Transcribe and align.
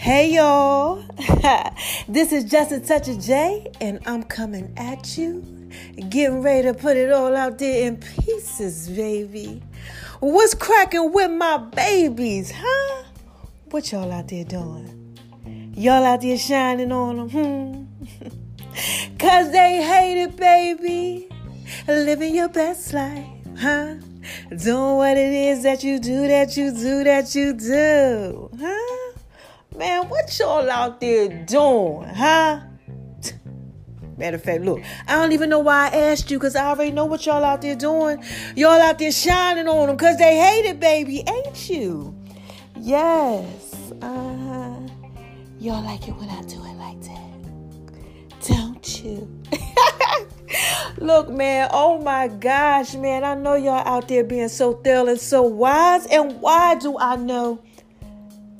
Hey 0.00 0.32
y'all, 0.32 1.04
this 2.08 2.32
is 2.32 2.44
Just 2.44 2.72
a 2.72 2.80
Touch 2.80 3.06
of 3.08 3.20
J, 3.20 3.70
and 3.82 4.00
I'm 4.06 4.22
coming 4.22 4.72
at 4.78 5.18
you, 5.18 5.42
getting 6.08 6.40
ready 6.40 6.62
to 6.68 6.72
put 6.72 6.96
it 6.96 7.12
all 7.12 7.36
out 7.36 7.58
there 7.58 7.86
in 7.86 7.98
pieces, 7.98 8.88
baby. 8.88 9.62
What's 10.20 10.54
cracking 10.54 11.12
with 11.12 11.30
my 11.32 11.58
babies, 11.58 12.50
huh? 12.50 13.04
What 13.72 13.92
y'all 13.92 14.10
out 14.10 14.28
there 14.28 14.44
doing? 14.44 15.18
Y'all 15.76 16.02
out 16.02 16.22
there 16.22 16.38
shining 16.38 16.92
on 16.92 17.28
them, 17.28 17.28
hmm? 17.28 18.26
Cause 19.18 19.52
they 19.52 19.82
hate 19.82 20.22
it, 20.22 20.34
baby. 20.34 21.28
Living 21.86 22.34
your 22.34 22.48
best 22.48 22.94
life, 22.94 23.26
huh? 23.58 23.96
Doing 24.48 24.96
what 24.96 25.18
it 25.18 25.32
is 25.34 25.62
that 25.64 25.84
you 25.84 25.98
do, 26.00 26.26
that 26.26 26.56
you 26.56 26.72
do, 26.72 27.04
that 27.04 27.34
you 27.34 27.52
do, 27.52 28.48
huh? 28.58 28.89
Man, 29.76 30.08
what 30.08 30.36
y'all 30.38 30.68
out 30.68 31.00
there 31.00 31.28
doing, 31.44 32.08
huh? 32.08 32.60
Matter 34.16 34.36
of 34.36 34.42
fact, 34.42 34.62
look, 34.64 34.80
I 35.06 35.14
don't 35.14 35.32
even 35.32 35.48
know 35.48 35.60
why 35.60 35.86
I 35.88 35.96
asked 35.96 36.30
you 36.30 36.38
because 36.38 36.54
I 36.54 36.66
already 36.66 36.90
know 36.90 37.06
what 37.06 37.24
y'all 37.24 37.42
out 37.44 37.62
there 37.62 37.76
doing. 37.76 38.22
Y'all 38.56 38.72
out 38.72 38.98
there 38.98 39.12
shining 39.12 39.68
on 39.68 39.86
them 39.86 39.96
because 39.96 40.18
they 40.18 40.36
hate 40.36 40.66
it, 40.66 40.80
baby, 40.80 41.22
ain't 41.26 41.70
you? 41.70 42.14
Yes. 42.76 43.92
Uh-huh. 44.02 44.76
Y'all 45.58 45.82
like 45.82 46.06
it 46.08 46.12
when 46.16 46.28
I 46.28 46.42
do 46.42 46.62
it 46.64 46.74
like 46.74 47.00
that. 47.02 48.48
Don't 48.48 49.04
you? 49.04 49.42
Look, 50.98 51.30
man, 51.30 51.68
oh 51.72 52.02
my 52.02 52.28
gosh, 52.28 52.94
man, 52.94 53.24
I 53.24 53.34
know 53.34 53.54
y'all 53.54 53.86
out 53.86 54.08
there 54.08 54.24
being 54.24 54.48
so 54.48 54.74
thorough 54.74 55.06
and 55.08 55.20
so 55.20 55.42
wise. 55.42 56.06
And 56.06 56.40
why 56.40 56.74
do 56.74 56.98
I 56.98 57.16
know 57.16 57.62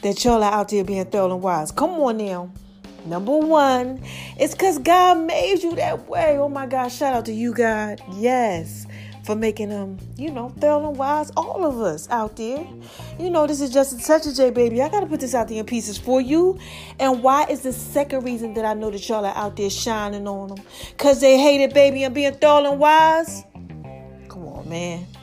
that 0.02 0.24
y'all 0.24 0.42
are 0.42 0.52
out 0.52 0.68
there 0.68 0.84
being 0.84 1.04
thorough 1.04 1.34
and 1.34 1.42
wise? 1.42 1.70
Come 1.70 1.90
on 1.90 2.16
now. 2.16 2.50
Number 3.06 3.36
one, 3.36 4.02
it's 4.38 4.52
because 4.52 4.78
God 4.78 5.26
made 5.26 5.62
you 5.62 5.74
that 5.76 6.08
way. 6.08 6.36
Oh 6.38 6.48
my 6.48 6.66
God, 6.66 6.88
shout 6.88 7.14
out 7.14 7.24
to 7.26 7.32
you, 7.32 7.54
God. 7.54 8.00
Yes, 8.12 8.86
for 9.24 9.34
making 9.34 9.70
them, 9.70 9.98
you 10.16 10.30
know, 10.30 10.50
thorough 10.60 10.88
and 10.88 10.98
wise. 10.98 11.30
All 11.36 11.64
of 11.64 11.80
us 11.80 12.08
out 12.10 12.36
there. 12.36 12.66
You 13.18 13.30
know, 13.30 13.46
this 13.46 13.60
is 13.60 13.70
just 13.70 14.00
such 14.00 14.26
a 14.26 14.34
J, 14.34 14.50
baby. 14.50 14.82
I 14.82 14.88
got 14.90 15.00
to 15.00 15.06
put 15.06 15.20
this 15.20 15.34
out 15.34 15.48
there 15.48 15.60
in 15.60 15.66
pieces 15.66 15.96
for 15.96 16.20
you. 16.20 16.58
And 16.98 17.22
why 17.22 17.46
is 17.46 17.62
the 17.62 17.72
second 17.72 18.24
reason 18.24 18.54
that 18.54 18.64
I 18.64 18.74
know 18.74 18.90
that 18.90 19.08
y'all 19.08 19.24
are 19.24 19.36
out 19.36 19.56
there 19.56 19.70
shining 19.70 20.28
on 20.28 20.48
them? 20.48 20.64
Because 20.90 21.20
they 21.20 21.38
hate 21.38 21.62
it, 21.62 21.72
baby, 21.72 22.04
and 22.04 22.14
being 22.14 22.34
thorough 22.34 22.70
and 22.70 22.78
wise? 22.78 23.44
Come 24.28 24.44
on, 24.46 24.68
man. 24.68 25.06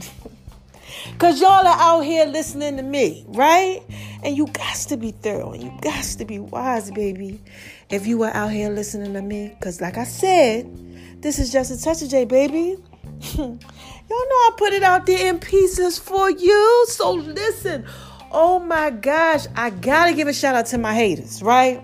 Because 1.13 1.41
y'all 1.41 1.65
are 1.65 1.79
out 1.79 2.01
here 2.01 2.25
listening 2.25 2.77
to 2.77 2.83
me, 2.83 3.25
right? 3.29 3.81
And 4.23 4.35
you 4.35 4.47
got 4.47 4.75
to 4.75 4.97
be 4.97 5.11
thorough 5.11 5.51
and 5.51 5.63
you 5.63 5.71
got 5.81 6.03
to 6.03 6.25
be 6.25 6.39
wise, 6.39 6.91
baby. 6.91 7.41
If 7.89 8.07
you 8.07 8.17
were 8.17 8.31
out 8.33 8.51
here 8.51 8.69
listening 8.69 9.13
to 9.13 9.21
me, 9.21 9.49
because 9.49 9.79
like 9.79 9.97
I 9.97 10.03
said, 10.03 11.21
this 11.21 11.39
is 11.39 11.51
just 11.51 11.71
a 11.71 11.81
touch 11.81 12.01
of 12.01 12.09
J, 12.09 12.25
baby. 12.25 12.77
Y'all 13.35 13.57
know 14.09 14.17
I 14.17 14.51
put 14.57 14.73
it 14.73 14.83
out 14.83 15.05
there 15.05 15.29
in 15.29 15.39
pieces 15.39 15.97
for 15.99 16.29
you. 16.29 16.85
So 16.89 17.13
listen. 17.13 17.85
Oh 18.31 18.59
my 18.59 18.89
gosh, 18.89 19.47
I 19.55 19.69
gotta 19.69 20.13
give 20.13 20.27
a 20.27 20.33
shout 20.33 20.55
out 20.55 20.65
to 20.67 20.77
my 20.77 20.93
haters, 20.93 21.41
right? 21.41 21.81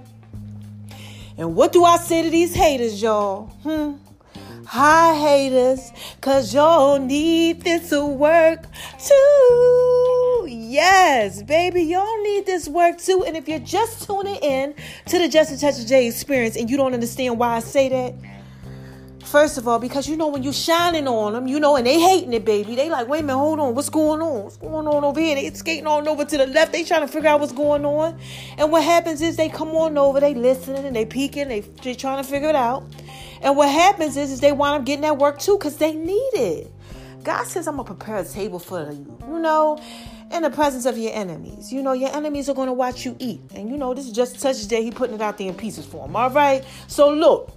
And 1.38 1.56
what 1.56 1.72
do 1.72 1.84
I 1.86 1.98
say 1.98 2.24
to 2.24 2.30
these 2.30 2.54
haters, 2.54 3.02
y'all? 3.02 3.46
Hmm. 3.64 3.94
Hi, 4.68 5.16
haters, 5.16 5.92
cause 6.22 6.54
y'all 6.54 7.00
need 7.00 7.62
this 7.62 7.90
to 7.90 8.06
work 8.06 8.66
too. 9.00 10.03
Yes, 10.74 11.44
baby, 11.44 11.84
y'all 11.84 12.24
need 12.24 12.48
this 12.48 12.68
work 12.68 12.98
too. 12.98 13.24
And 13.28 13.38
if 13.38 13.48
you're 13.48 13.60
just 13.60 14.08
tuning 14.08 14.38
in 14.38 14.74
to 15.06 15.20
the 15.20 15.30
Just 15.30 15.52
a 15.52 15.60
Touch 15.60 15.80
of 15.80 15.86
J 15.86 16.08
experience 16.08 16.56
and 16.56 16.68
you 16.68 16.78
don't 16.78 16.96
understand 16.96 17.38
why 17.38 17.58
I 17.58 17.60
say 17.60 17.90
that, 17.90 18.16
First 19.24 19.58
of 19.60 19.68
all, 19.68 19.80
because 19.80 20.08
you 20.08 20.18
know 20.18 20.28
when 20.28 20.44
you 20.44 20.52
shining 20.52 21.08
on 21.08 21.34
them, 21.34 21.48
you 21.48 21.60
know, 21.60 21.76
and 21.76 21.88
they 21.88 22.00
hating 22.00 22.34
it, 22.34 22.44
baby. 22.44 22.76
They 22.76 22.90
like, 22.90 23.08
wait 23.08 23.20
a 23.20 23.24
minute, 23.24 23.38
hold 23.38 23.60
on, 23.60 23.74
what's 23.74 23.90
going 23.90 24.22
on? 24.22 24.44
What's 24.44 24.58
going 24.58 24.86
on 24.86 25.04
over 25.04 25.20
here? 25.20 25.36
They 25.36 25.50
skating 25.52 25.88
on 25.88 26.08
over 26.08 26.26
to 26.26 26.38
the 26.38 26.46
left. 26.46 26.72
They 26.72 26.84
trying 26.84 27.02
to 27.02 27.08
figure 27.08 27.30
out 27.30 27.40
what's 27.40 27.54
going 27.54 27.86
on. 27.86 28.20
And 28.58 28.72
what 28.72 28.84
happens 28.84 29.22
is 29.22 29.38
they 29.38 29.50
come 29.50 29.70
on 29.70 29.98
over, 29.98 30.20
they 30.20 30.34
listening 30.34 30.86
and 30.86 30.96
they 30.96 31.06
peeking, 31.06 31.48
they 31.48 31.62
they 31.62 31.96
trying 31.96 32.22
to 32.22 32.30
figure 32.30 32.50
it 32.50 32.56
out. 32.56 32.84
And 33.42 33.56
what 33.56 33.70
happens 33.70 34.18
is, 34.18 34.32
is 34.32 34.40
they 34.40 34.52
wind 34.52 34.82
up 34.82 34.86
getting 34.86 35.02
that 35.02 35.18
work 35.18 35.40
too, 35.40 35.58
because 35.58 35.78
they 35.78 35.94
need 35.94 36.32
it. 36.34 36.72
God 37.24 37.46
says, 37.46 37.68
I'm 37.68 37.78
gonna 37.78 37.86
prepare 37.86 38.18
a 38.18 38.26
table 38.26 38.60
for 38.60 38.92
you, 38.92 39.18
you 39.28 39.40
know, 39.40 39.82
in 40.34 40.44
the 40.44 40.50
presence 40.50 40.86
of 40.86 40.98
your 40.98 41.14
enemies. 41.14 41.72
You 41.72 41.82
know, 41.84 41.94
your 41.94 42.14
enemies 42.16 42.50
are 42.50 42.54
gonna 42.54 42.74
watch 42.74 43.06
you 43.06 43.16
eat. 43.20 43.42
And 43.56 43.70
you 43.70 43.78
know, 43.78 43.94
this 43.94 44.06
is 44.06 44.12
just 44.12 44.40
such 44.40 44.68
day 44.68 44.84
he 44.84 44.92
putting 44.92 45.16
it 45.16 45.22
out 45.22 45.38
there 45.38 45.48
in 45.48 45.56
pieces 45.56 45.86
for 45.86 46.06
them. 46.06 46.16
All 46.16 46.30
right. 46.30 46.64
So 46.88 47.10
look. 47.10 47.52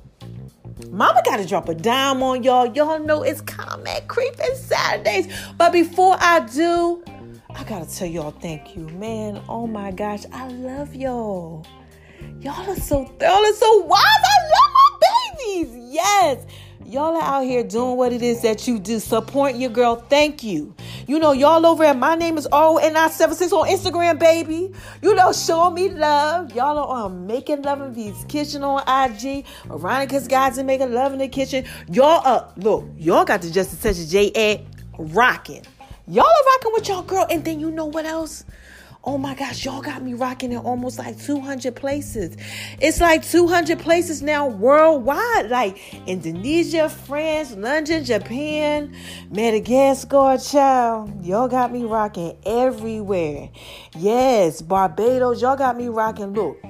Mama 0.91 1.23
got 1.25 1.39
to 1.39 1.47
drop 1.47 1.71
a 1.71 1.75
dime 1.75 2.23
on 2.23 2.43
y'all. 2.43 2.67
Y'all 2.67 2.99
know 2.99 3.23
it's 3.23 3.41
comment 3.41 4.07
creeping 4.09 4.55
Saturdays. 4.55 5.27
But 5.57 5.73
before 5.73 6.19
I 6.21 6.41
do, 6.41 7.03
I 7.49 7.65
got 7.65 7.89
to 7.89 7.97
tell 7.97 8.07
y'all 8.07 8.33
thank 8.33 8.77
you, 8.77 8.87
man. 8.91 9.43
Oh 9.49 9.67
my 9.67 9.91
gosh, 9.91 10.25
I 10.33 10.49
love 10.49 10.95
y'all. 10.95 11.67
Y'all 12.41 12.71
are 12.71 12.77
so 12.77 13.11
y'all 13.21 13.45
are 13.45 13.53
so 13.55 13.81
wise. 13.85 14.03
I 14.05 14.51
love 14.53 14.73
my 14.75 14.99
babies. 15.01 15.95
Yes. 15.95 16.45
Y'all 16.85 17.17
are 17.17 17.23
out 17.23 17.45
here 17.45 17.65
doing 17.65 17.97
what 17.97 18.13
it 18.13 18.23
is 18.23 18.43
that 18.43 18.69
you 18.69 18.79
do. 18.79 19.01
Support 19.01 19.57
your 19.57 19.71
girl. 19.71 19.97
Thank 19.97 20.43
you. 20.43 20.75
You 21.07 21.19
know, 21.19 21.33
y'all 21.33 21.65
over 21.67 21.85
at 21.85 21.97
my 21.97 22.15
name 22.15 22.39
is 22.39 22.47
O-N-I-76 22.53 23.53
on 23.53 23.69
Instagram, 23.69 24.19
baby. 24.19 24.73
You 25.03 25.15
know, 25.15 25.33
showing 25.33 25.75
me 25.75 25.89
love. 25.89 26.55
Y'all 26.55 26.79
are 26.79 27.05
on 27.05 27.27
Making 27.27 27.63
Love 27.63 27.81
in 27.81 27.95
V's 27.95 28.25
Kitchen 28.29 28.63
on 28.63 28.83
IG. 28.87 29.45
Veronica's 29.67 30.29
Guides 30.29 30.59
and 30.59 30.67
Making 30.67 30.93
Love 30.93 31.13
in 31.13 31.19
the 31.19 31.29
Kitchen. 31.29 31.65
Y'all 31.91 32.27
up. 32.27 32.53
Look, 32.57 32.85
y'all 32.97 33.25
got 33.25 33.43
the 33.43 33.51
Just 33.51 33.73
a 33.73 33.83
Touch 33.83 34.07
J 34.09 34.31
at 34.33 34.61
rocking. 34.99 35.63
Y'all 36.09 36.25
are 36.25 36.47
rocking 36.53 36.73
with 36.73 36.89
y'all 36.89 37.03
girl. 37.03 37.27
And 37.31 37.45
then 37.45 37.59
you 37.59 37.71
know 37.71 37.87
what 37.87 38.05
else? 38.05 38.45
Oh 39.09 39.19
my 39.19 39.37
gosh, 39.37 39.65
y'all 39.65 39.83
got 39.83 40.03
me 40.03 40.15
rocking 40.15 40.51
in 40.51 40.59
almost 40.59 40.99
like 40.99 41.17
200 41.17 41.77
places. 41.77 42.37
It's 42.81 43.01
like 43.01 43.25
200 43.25 43.79
places 43.79 44.21
now 44.21 44.49
worldwide, 44.49 45.49
like 45.49 45.79
Indonesia, 46.09 46.89
France, 46.89 47.55
London, 47.55 48.05
Japan, 48.05 48.93
Madagascar, 49.31 50.39
child. 50.39 51.25
Y'all 51.25 51.47
got 51.47 51.73
me 51.73 51.85
rocking 51.85 52.37
everywhere. 52.45 53.49
Yes, 53.95 54.61
Barbados, 54.61 55.41
y'all 55.41 55.57
got 55.57 55.77
me 55.77 55.87
rocking. 55.87 56.33
Look, 56.33 56.61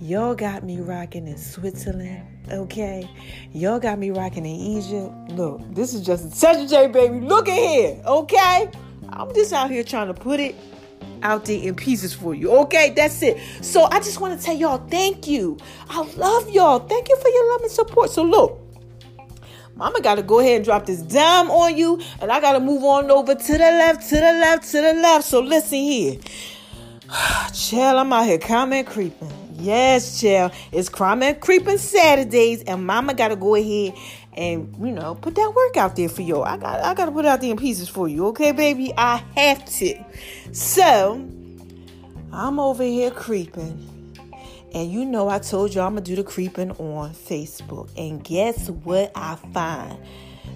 y'all 0.00 0.34
got 0.34 0.64
me 0.64 0.80
rocking 0.80 1.28
in 1.28 1.38
Switzerland. 1.38 2.26
Okay, 2.50 3.08
y'all 3.52 3.78
got 3.78 4.00
me 4.00 4.10
rocking 4.10 4.44
in 4.44 4.56
Egypt. 4.56 5.14
Look, 5.30 5.60
this 5.76 5.94
is 5.94 6.04
just 6.04 6.42
a 6.44 6.66
J 6.66 6.88
baby. 6.88 7.20
Look 7.20 7.48
at 7.48 7.56
here, 7.56 8.02
okay? 8.04 8.68
I'm 9.10 9.32
just 9.32 9.52
out 9.52 9.70
here 9.70 9.84
trying 9.84 10.08
to 10.08 10.14
put 10.14 10.40
it 10.40 10.56
out 11.22 11.44
there 11.44 11.60
in 11.60 11.74
pieces 11.74 12.12
for 12.12 12.34
you. 12.34 12.50
Okay, 12.62 12.92
that's 12.94 13.22
it. 13.22 13.38
So 13.62 13.84
I 13.84 13.98
just 13.98 14.20
want 14.20 14.38
to 14.38 14.44
tell 14.44 14.56
y'all 14.56 14.78
thank 14.88 15.26
you. 15.26 15.58
I 15.88 16.02
love 16.16 16.50
y'all. 16.50 16.80
Thank 16.80 17.08
you 17.08 17.16
for 17.16 17.28
your 17.28 17.50
love 17.52 17.62
and 17.62 17.70
support. 17.70 18.10
So 18.10 18.22
look. 18.22 18.58
Mama 19.76 20.02
got 20.02 20.16
to 20.16 20.22
go 20.22 20.40
ahead 20.40 20.56
and 20.56 20.64
drop 20.64 20.84
this 20.84 21.00
dime 21.00 21.50
on 21.50 21.74
you, 21.74 21.98
and 22.20 22.30
I 22.30 22.38
got 22.40 22.52
to 22.52 22.60
move 22.60 22.84
on 22.84 23.10
over 23.10 23.34
to 23.34 23.52
the 23.52 23.58
left, 23.58 24.06
to 24.10 24.16
the 24.16 24.20
left, 24.20 24.70
to 24.72 24.80
the 24.82 24.92
left. 24.92 25.24
So 25.24 25.40
listen 25.40 25.78
here. 25.78 26.18
Chill, 27.54 27.98
I'm 27.98 28.12
out 28.12 28.26
here 28.26 28.38
comment 28.38 28.86
creeping. 28.86 29.30
Yes, 29.60 30.18
chill. 30.18 30.50
It's 30.72 30.88
comment 30.88 31.40
creeping 31.40 31.76
Saturdays, 31.76 32.62
and 32.62 32.86
Mama 32.86 33.12
got 33.12 33.28
to 33.28 33.36
go 33.36 33.54
ahead 33.54 33.94
and 34.34 34.74
you 34.78 34.92
know 34.92 35.14
put 35.14 35.34
that 35.34 35.52
work 35.54 35.76
out 35.76 35.96
there 35.96 36.08
for 36.08 36.22
you. 36.22 36.42
I 36.42 36.56
got 36.56 36.80
I 36.80 36.94
got 36.94 37.06
to 37.06 37.12
put 37.12 37.24
it 37.24 37.28
out 37.28 37.40
there 37.40 37.50
in 37.50 37.56
pieces 37.56 37.88
for 37.88 38.08
you, 38.08 38.26
okay, 38.28 38.52
baby? 38.52 38.92
I 38.96 39.22
have 39.36 39.64
to. 39.78 40.04
So 40.52 41.28
I'm 42.32 42.60
over 42.60 42.84
here 42.84 43.10
creeping. 43.10 43.86
And 44.72 44.90
you 44.90 45.04
know, 45.04 45.28
I 45.28 45.40
told 45.40 45.74
y'all 45.74 45.86
I'm 45.86 45.94
gonna 45.94 46.02
do 46.02 46.14
the 46.14 46.22
creeping 46.22 46.70
on 46.72 47.10
Facebook. 47.12 47.90
And 47.96 48.22
guess 48.22 48.70
what 48.70 49.10
I 49.14 49.36
find? 49.52 49.98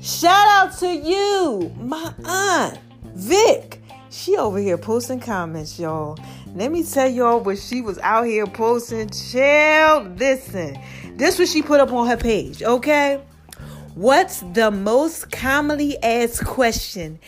Shout 0.00 0.47
out 0.49 0.79
to 0.79 0.94
you, 0.94 1.75
my 1.79 2.15
aunt, 2.25 2.79
Vic. 3.15 3.81
She 4.11 4.37
over 4.37 4.59
here 4.59 4.79
posting 4.79 5.19
comments, 5.19 5.79
y'all. 5.81 6.17
Let 6.55 6.70
me 6.70 6.85
tell 6.85 7.09
y'all 7.09 7.41
what 7.41 7.59
she 7.59 7.81
was 7.81 7.99
out 7.99 8.27
here 8.27 8.47
posting. 8.47 9.11
Chill, 9.11 10.03
listen. 10.17 10.79
This 11.17 11.37
what 11.38 11.49
she 11.49 11.62
put 11.62 11.81
up 11.81 11.91
on 11.93 12.06
her 12.06 12.17
page, 12.17 12.62
okay? 12.62 13.20
What's 13.94 14.41
the 14.41 14.73
most 14.73 15.31
commonly 15.31 15.96
asked 16.02 16.44
question 16.44 17.20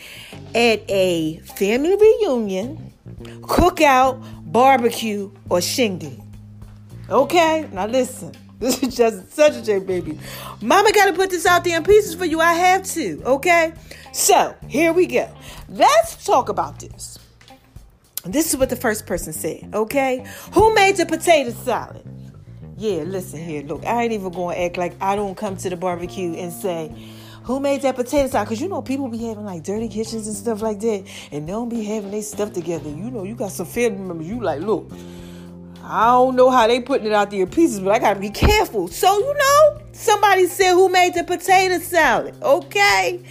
at 0.53 0.83
a 0.89 1.37
family 1.37 1.95
reunion, 1.95 2.91
cookout, 3.41 4.21
barbecue, 4.51 5.31
or 5.49 5.61
shindig? 5.61 6.19
Okay, 7.09 7.69
now 7.71 7.87
listen. 7.87 8.33
This 8.59 8.81
is 8.81 8.97
just 8.97 9.33
such 9.33 9.53
a 9.53 9.59
a 9.59 9.61
J 9.61 9.77
baby. 9.77 10.17
Mama 10.61 10.91
got 10.91 11.05
to 11.05 11.13
put 11.13 11.29
this 11.29 11.45
out 11.45 11.63
there 11.63 11.77
in 11.77 11.83
pieces 11.83 12.15
for 12.15 12.25
you. 12.25 12.41
I 12.41 12.53
have 12.53 12.83
to. 12.85 13.21
Okay, 13.23 13.71
so 14.11 14.55
here 14.67 14.91
we 14.91 15.05
go. 15.05 15.31
Let's 15.69 16.25
talk 16.25 16.49
about 16.49 16.79
this. 16.79 17.19
This 18.25 18.49
is 18.49 18.57
what 18.57 18.71
the 18.71 18.75
first 18.75 19.05
person 19.05 19.31
said, 19.31 19.69
okay? 19.75 20.25
Who 20.53 20.73
made 20.73 20.97
the 20.97 21.05
potato 21.05 21.51
salad? 21.51 22.03
Yeah, 22.77 23.03
listen 23.03 23.43
here. 23.43 23.63
Look, 23.63 23.83
I 23.85 24.03
ain't 24.03 24.13
even 24.13 24.31
going 24.31 24.55
to 24.55 24.63
act 24.63 24.77
like 24.77 24.93
I 25.01 25.15
don't 25.15 25.35
come 25.35 25.57
to 25.57 25.69
the 25.69 25.75
barbecue 25.75 26.35
and 26.35 26.53
say, 26.53 26.93
who 27.41 27.59
made 27.59 27.81
that 27.81 27.95
potato 27.95 28.27
salad? 28.27 28.47
Because 28.47 28.61
you 28.61 28.67
know, 28.67 28.83
people 28.83 29.07
be 29.07 29.17
having 29.17 29.45
like 29.45 29.63
dirty 29.63 29.87
kitchens 29.87 30.27
and 30.27 30.35
stuff 30.35 30.61
like 30.61 30.79
that, 30.81 31.05
and 31.31 31.47
they 31.47 31.51
don't 31.51 31.69
be 31.69 31.83
having 31.83 32.11
their 32.11 32.21
stuff 32.21 32.53
together. 32.53 32.89
You 32.89 33.09
know, 33.09 33.23
you 33.23 33.33
got 33.33 33.51
some 33.51 33.65
family 33.65 33.97
members, 33.99 34.27
you 34.27 34.39
like, 34.41 34.61
look, 34.61 34.91
I 35.81 36.05
don't 36.07 36.35
know 36.35 36.51
how 36.51 36.67
they 36.67 36.81
putting 36.81 37.07
it 37.07 37.13
out 37.13 37.31
there 37.31 37.41
in 37.41 37.49
pieces, 37.49 37.79
but 37.79 37.93
I 37.93 37.99
gotta 37.99 38.19
be 38.19 38.29
careful. 38.29 38.89
So, 38.89 39.17
you 39.17 39.33
know, 39.33 39.81
somebody 39.93 40.45
said 40.45 40.73
who 40.73 40.89
made 40.89 41.15
the 41.15 41.23
potato 41.23 41.79
salad, 41.79 42.35
okay? 42.43 43.23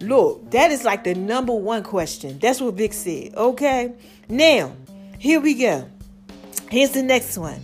Look, 0.00 0.50
that 0.52 0.70
is 0.70 0.84
like 0.84 1.02
the 1.02 1.14
number 1.14 1.54
one 1.54 1.82
question. 1.82 2.38
That's 2.38 2.60
what 2.60 2.74
Vic 2.74 2.92
said, 2.92 3.34
okay? 3.34 3.94
Now, 4.28 4.76
here 5.18 5.40
we 5.40 5.54
go. 5.54 5.88
Here's 6.70 6.90
the 6.90 7.02
next 7.02 7.36
one. 7.36 7.60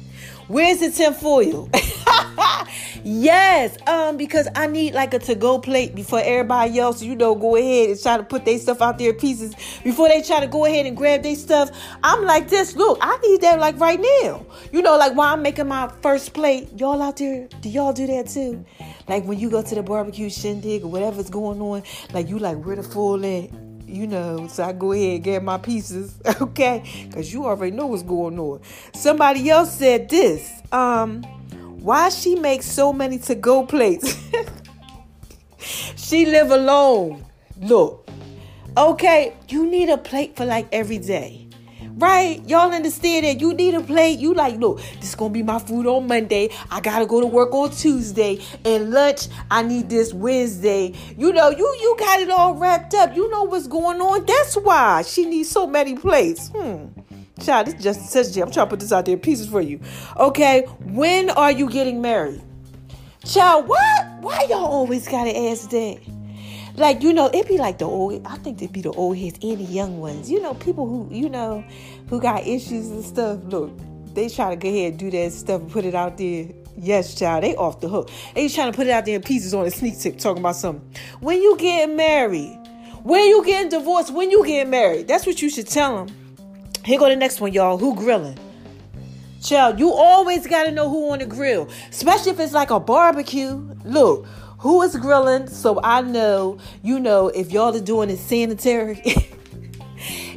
Where's 0.49 0.79
the 0.79 0.91
tinfoil? 0.91 1.69
yes, 3.05 3.77
um, 3.87 4.17
because 4.17 4.49
I 4.55 4.67
need 4.67 4.95
like 4.95 5.13
a 5.13 5.19
to-go 5.19 5.59
plate 5.59 5.95
before 5.95 6.23
everybody 6.25 6.79
else, 6.79 7.03
you 7.03 7.15
know, 7.15 7.35
go 7.35 7.57
ahead 7.57 7.91
and 7.91 8.01
try 8.03 8.17
to 8.17 8.23
put 8.23 8.47
their 8.47 8.59
stuff 8.59 8.81
out 8.81 8.97
there 8.97 9.13
pieces 9.13 9.55
before 9.85 10.09
they 10.09 10.23
try 10.23 10.41
to 10.41 10.47
go 10.47 10.65
ahead 10.65 10.87
and 10.87 10.97
grab 10.97 11.23
their 11.23 11.37
stuff. 11.37 11.71
I'm 12.03 12.25
like 12.25 12.49
this. 12.49 12.77
Look, 12.77 12.99
I 13.03 13.19
need 13.19 13.43
that 13.43 13.61
like 13.61 13.79
right 13.79 14.01
now. 14.01 14.47
You 14.73 14.81
know, 14.81 14.97
like 14.97 15.15
while 15.15 15.35
I'm 15.35 15.43
making 15.43 15.69
my 15.69 15.93
first 16.01 16.33
plate, 16.33 16.71
y'all 16.79 17.03
out 17.03 17.19
there, 17.19 17.47
do 17.61 17.69
y'all 17.69 17.93
do 17.93 18.07
that 18.07 18.29
too? 18.29 18.65
Like 19.07 19.27
when 19.27 19.39
you 19.39 19.51
go 19.51 19.61
to 19.61 19.75
the 19.75 19.83
barbecue 19.83 20.31
shindig 20.31 20.83
or 20.83 20.89
whatever's 20.89 21.29
going 21.29 21.61
on, 21.61 21.83
like 22.15 22.27
you 22.27 22.39
like 22.39 22.65
where 22.65 22.77
the 22.77 22.83
full 22.83 23.23
at? 23.27 23.68
You 23.89 24.07
know, 24.07 24.47
so 24.49 24.65
I 24.65 24.73
go 24.73 24.93
ahead 24.93 25.15
and 25.15 25.25
get 25.25 25.43
my 25.43 25.59
pieces, 25.59 26.19
okay? 26.41 26.83
Because 27.07 27.33
you 27.33 27.47
already 27.47 27.75
know 27.75 27.87
what's 27.87 28.03
going 28.03 28.39
on. 28.39 28.61
Somebody 28.95 29.49
else 29.51 29.73
said 29.73 30.09
this. 30.09 30.51
Um, 30.73 31.23
why 31.81 32.09
she 32.11 32.35
makes 32.35 32.67
so 32.67 32.93
many 32.93 33.19
to-go 33.19 33.65
plates? 33.65 34.17
she 35.97 36.27
live 36.27 36.51
alone. 36.51 37.25
Look, 37.61 38.09
okay, 38.77 39.35
you 39.49 39.67
need 39.67 39.89
a 39.89 39.99
plate 39.99 40.37
for 40.37 40.45
like 40.45 40.69
every 40.73 40.99
day. 40.99 41.48
Right? 41.99 42.41
Y'all 42.49 42.73
understand 42.73 43.27
that 43.27 43.41
you 43.41 43.55
need 43.55 43.75
a 43.75 43.81
plate. 43.81 44.21
You 44.21 44.33
like, 44.33 44.57
look, 44.61 44.81
this 45.01 45.09
is 45.11 45.15
gonna 45.17 45.35
be 45.35 45.43
my 45.43 45.59
food 45.59 45.85
on 45.85 46.07
Monday. 46.07 46.51
I 46.71 46.81
gotta 46.81 47.07
go 47.07 47.21
to 47.21 47.27
work 47.27 47.53
on 47.53 47.71
Tuesday. 47.71 48.41
And 48.65 48.93
lunch, 48.93 49.27
I 49.51 49.65
need 49.65 49.91
this 49.91 50.15
Wednesday. 50.15 50.95
You 51.17 51.33
know, 51.33 51.51
you 51.51 51.67
you 51.81 51.97
got 51.99 52.21
it 52.21 52.31
all 52.31 52.55
wrapped 52.55 52.95
up. 52.95 53.17
You 53.17 53.29
know 53.31 53.43
what's 53.43 53.67
going 53.67 54.01
on. 54.01 54.25
That's 54.27 54.55
why 54.55 55.03
she 55.03 55.27
needs 55.27 55.49
so 55.49 55.67
many 55.67 55.97
plates. 55.97 56.51
Hmm. 56.55 56.87
Child, 57.43 57.67
this 57.67 57.83
just 57.83 58.07
says 58.11 58.37
I'm 58.37 58.51
trying 58.51 58.67
to 58.67 58.71
put 58.71 58.81
this 58.81 58.93
out 58.93 59.05
there 59.05 59.17
pieces 59.17 59.49
for 59.49 59.61
you. 59.61 59.81
Okay, 60.17 60.63
when 60.85 61.31
are 61.31 61.51
you 61.51 61.69
getting 61.69 62.01
married? 62.01 62.43
Child, 63.25 63.67
what? 63.67 64.07
Why 64.21 64.47
y'all 64.49 64.65
always 64.67 65.09
gotta 65.09 65.37
ask 65.37 65.69
that? 65.71 65.99
Like 66.79 67.03
you 67.03 67.13
know 67.13 67.29
it'd 67.29 67.49
be 67.49 67.59
like 67.59 67.79
the 67.79 67.85
old 67.85 68.25
i 68.27 68.37
think 68.37 68.61
it'd 68.63 68.73
be 68.73 68.83
the 68.83 68.91
old 68.93 69.17
heads 69.17 69.39
and 69.43 69.59
the 69.59 69.65
young 69.65 70.01
ones. 70.01 70.31
You 70.31 70.41
know 70.41 70.55
people 70.55 70.87
who 70.87 71.09
you 71.15 71.29
know 71.29 71.65
who 72.09 72.21
got 72.21 72.47
issues 72.47 72.89
and 72.89 73.05
stuff 73.05 73.41
look 73.45 73.73
they 74.15 74.29
try 74.29 74.51
to 74.51 74.57
go 74.57 74.69
ahead 74.69 74.93
and 74.93 74.99
do 74.99 75.11
that 75.11 75.33
stuff 75.33 75.61
and 75.61 75.71
put 75.71 75.85
it 75.85 75.95
out 75.95 76.19
there. 76.19 76.47
Yes 76.77 77.15
child 77.15 77.43
they 77.43 77.57
off 77.57 77.81
the 77.81 77.89
hook. 77.89 78.11
They 78.35 78.49
trying 78.49 78.73
to 78.73 78.77
put 78.77 78.87
it 78.87 78.91
out 78.91 79.05
there 79.05 79.17
in 79.17 79.23
pieces 79.23 79.55
on 79.55 79.67
a 79.67 79.71
sneak 79.71 79.99
tip 79.99 80.19
talking 80.19 80.41
about 80.41 80.57
something. 80.57 80.89
When 81.21 81.43
you 81.43 81.57
getting 81.57 81.97
married 81.97 82.59
when 83.03 83.27
you 83.27 83.45
getting 83.45 83.71
divorced 83.71 84.13
when 84.13 84.31
you 84.31 84.45
getting 84.45 84.71
married 84.71 85.09
that's 85.09 85.27
what 85.27 85.41
you 85.41 85.51
should 85.51 85.69
tell 85.69 86.05
them 86.05 86.37
here 86.85 86.99
go 86.99 87.09
the 87.09 87.17
next 87.17 87.41
one 87.41 87.53
y'all 87.53 87.79
who 87.79 87.95
grilling? 87.95 88.39
Child 89.43 89.79
you 89.79 89.93
always 89.93 90.47
got 90.47 90.65
to 90.65 90.71
know 90.71 90.89
who 90.89 91.11
on 91.11 91.19
the 91.19 91.27
grill 91.27 91.69
especially 91.91 92.33
if 92.33 92.41
it's 92.41 92.53
like 92.53 92.71
a 92.71 92.81
barbecue. 92.81 93.55
Look 93.85 94.27
who 94.59 94.83
is 94.83 94.97
grilling 94.97 95.49
so 95.49 95.81
I 95.83 96.03
know, 96.03 96.59
you 96.83 97.01
know, 97.01 97.29
if 97.29 97.51
y'all 97.51 97.75
are 97.75 97.81
doing 97.81 98.11
it 98.11 98.19
sanitary. 98.19 99.03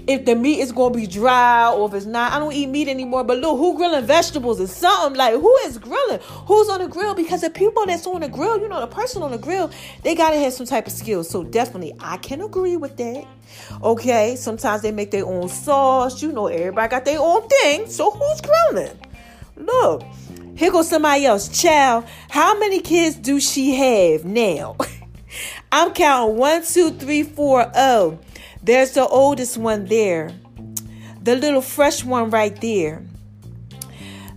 if 0.07 0.25
the 0.25 0.35
meat 0.35 0.59
is 0.59 0.71
gonna 0.71 0.94
be 0.94 1.07
dry 1.07 1.71
or 1.71 1.88
if 1.88 1.94
it's 1.94 2.06
not. 2.06 2.31
I 2.33 2.39
don't 2.39 2.53
eat 2.53 2.68
meat 2.68 2.88
anymore. 2.88 3.23
But 3.23 3.39
look, 3.39 3.57
who 3.57 3.75
grilling 3.75 4.06
vegetables 4.06 4.59
or 4.59 4.68
something? 4.68 5.18
Like 5.18 5.33
who 5.33 5.56
is 5.65 5.77
grilling? 5.77 6.19
Who's 6.21 6.69
on 6.69 6.79
the 6.79 6.88
grill? 6.88 7.13
Because 7.13 7.41
the 7.41 7.50
people 7.50 7.85
that's 7.85 8.06
on 8.07 8.21
the 8.21 8.29
grill, 8.29 8.59
you 8.59 8.68
know, 8.68 8.79
the 8.79 8.88
person 8.88 9.23
on 9.23 9.31
the 9.31 9.38
grill, 9.38 9.71
they 10.03 10.15
gotta 10.15 10.38
have 10.38 10.53
some 10.53 10.65
type 10.65 10.88
of 10.88 10.94
skills. 10.94 11.29
So 11.29 11.44
definitely 11.44 11.94
I 12.00 12.17
can 12.17 12.41
agree 12.41 12.77
with 12.77 12.97
that. 12.97 13.25
Okay. 13.83 14.35
Sometimes 14.35 14.81
they 14.81 14.91
make 14.91 15.12
their 15.12 15.25
own 15.25 15.50
sauce. 15.50 16.21
You 16.21 16.31
know, 16.31 16.47
everybody 16.47 16.89
got 16.89 17.06
their 17.06 17.19
own 17.19 17.47
thing. 17.47 17.88
So 17.88 18.12
who's 18.12 18.41
grilling? 18.41 19.00
Look. 19.57 20.03
Here 20.61 20.71
goes 20.71 20.89
somebody 20.89 21.25
else. 21.25 21.47
Child, 21.49 22.05
how 22.29 22.59
many 22.59 22.81
kids 22.81 23.15
do 23.15 23.39
she 23.39 23.73
have 23.73 24.25
now? 24.25 24.75
I'm 25.71 25.91
counting 25.91 26.37
one, 26.37 26.63
two, 26.63 26.91
three, 26.91 27.23
four. 27.23 27.71
Oh, 27.75 28.19
there's 28.61 28.91
the 28.91 29.07
oldest 29.07 29.57
one 29.57 29.85
there. 29.85 30.31
The 31.23 31.35
little 31.35 31.63
fresh 31.63 32.03
one 32.03 32.29
right 32.29 32.55
there. 32.61 33.03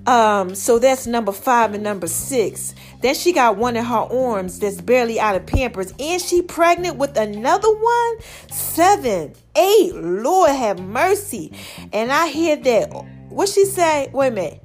Um, 0.06 0.54
so 0.54 0.78
that's 0.78 1.06
number 1.06 1.30
five 1.30 1.74
and 1.74 1.84
number 1.84 2.06
six. 2.06 2.74
Then 3.02 3.14
she 3.14 3.34
got 3.34 3.58
one 3.58 3.76
in 3.76 3.84
her 3.84 3.94
arms 3.94 4.58
that's 4.60 4.80
barely 4.80 5.20
out 5.20 5.36
of 5.36 5.44
pampers, 5.44 5.92
and 5.98 6.22
she 6.22 6.40
pregnant 6.40 6.96
with 6.96 7.18
another 7.18 7.70
one. 7.70 8.20
Seven, 8.50 9.34
eight. 9.56 9.94
Lord 9.94 10.52
have 10.52 10.80
mercy. 10.80 11.52
And 11.92 12.10
I 12.10 12.28
hear 12.28 12.56
that. 12.56 12.86
What 13.28 13.50
she 13.50 13.66
say? 13.66 14.08
Wait 14.10 14.28
a 14.28 14.30
minute. 14.30 14.63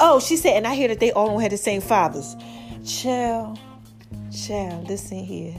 Oh, 0.00 0.20
she 0.20 0.36
said, 0.36 0.56
and 0.56 0.66
I 0.66 0.74
hear 0.74 0.88
that 0.88 1.00
they 1.00 1.12
all 1.12 1.38
have 1.38 1.50
the 1.50 1.56
same 1.56 1.80
fathers. 1.80 2.36
Chill, 2.84 3.58
chill, 4.30 4.84
listen 4.88 5.18
here. 5.18 5.54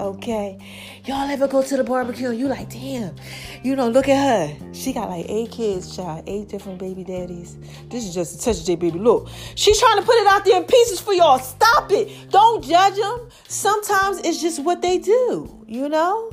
Okay. 0.00 0.58
Y'all 1.06 1.28
ever 1.28 1.48
go 1.48 1.60
to 1.60 1.76
the 1.76 1.82
barbecue 1.82 2.28
and 2.28 2.38
you 2.38 2.46
like, 2.46 2.70
damn, 2.70 3.16
you 3.64 3.74
know, 3.74 3.88
look 3.88 4.08
at 4.08 4.16
her. 4.16 4.72
She 4.72 4.92
got 4.92 5.08
like 5.08 5.26
eight 5.28 5.50
kids, 5.50 5.96
child, 5.96 6.22
eight 6.28 6.48
different 6.48 6.78
baby 6.78 7.02
daddies. 7.02 7.56
This 7.88 8.04
is 8.04 8.14
just 8.14 8.40
a 8.40 8.44
touch 8.44 8.60
of 8.60 8.66
J 8.66 8.76
baby. 8.76 8.98
Look, 8.98 9.28
she's 9.56 9.80
trying 9.80 9.98
to 9.98 10.02
put 10.02 10.14
it 10.14 10.26
out 10.28 10.44
there 10.44 10.60
in 10.60 10.64
pieces 10.64 11.00
for 11.00 11.12
y'all. 11.14 11.38
Stop 11.38 11.90
it. 11.90 12.30
Don't 12.30 12.62
judge 12.62 12.94
them. 12.94 13.28
Sometimes 13.48 14.18
it's 14.18 14.40
just 14.40 14.62
what 14.62 14.82
they 14.82 14.98
do, 14.98 15.64
you 15.66 15.88
know? 15.88 16.30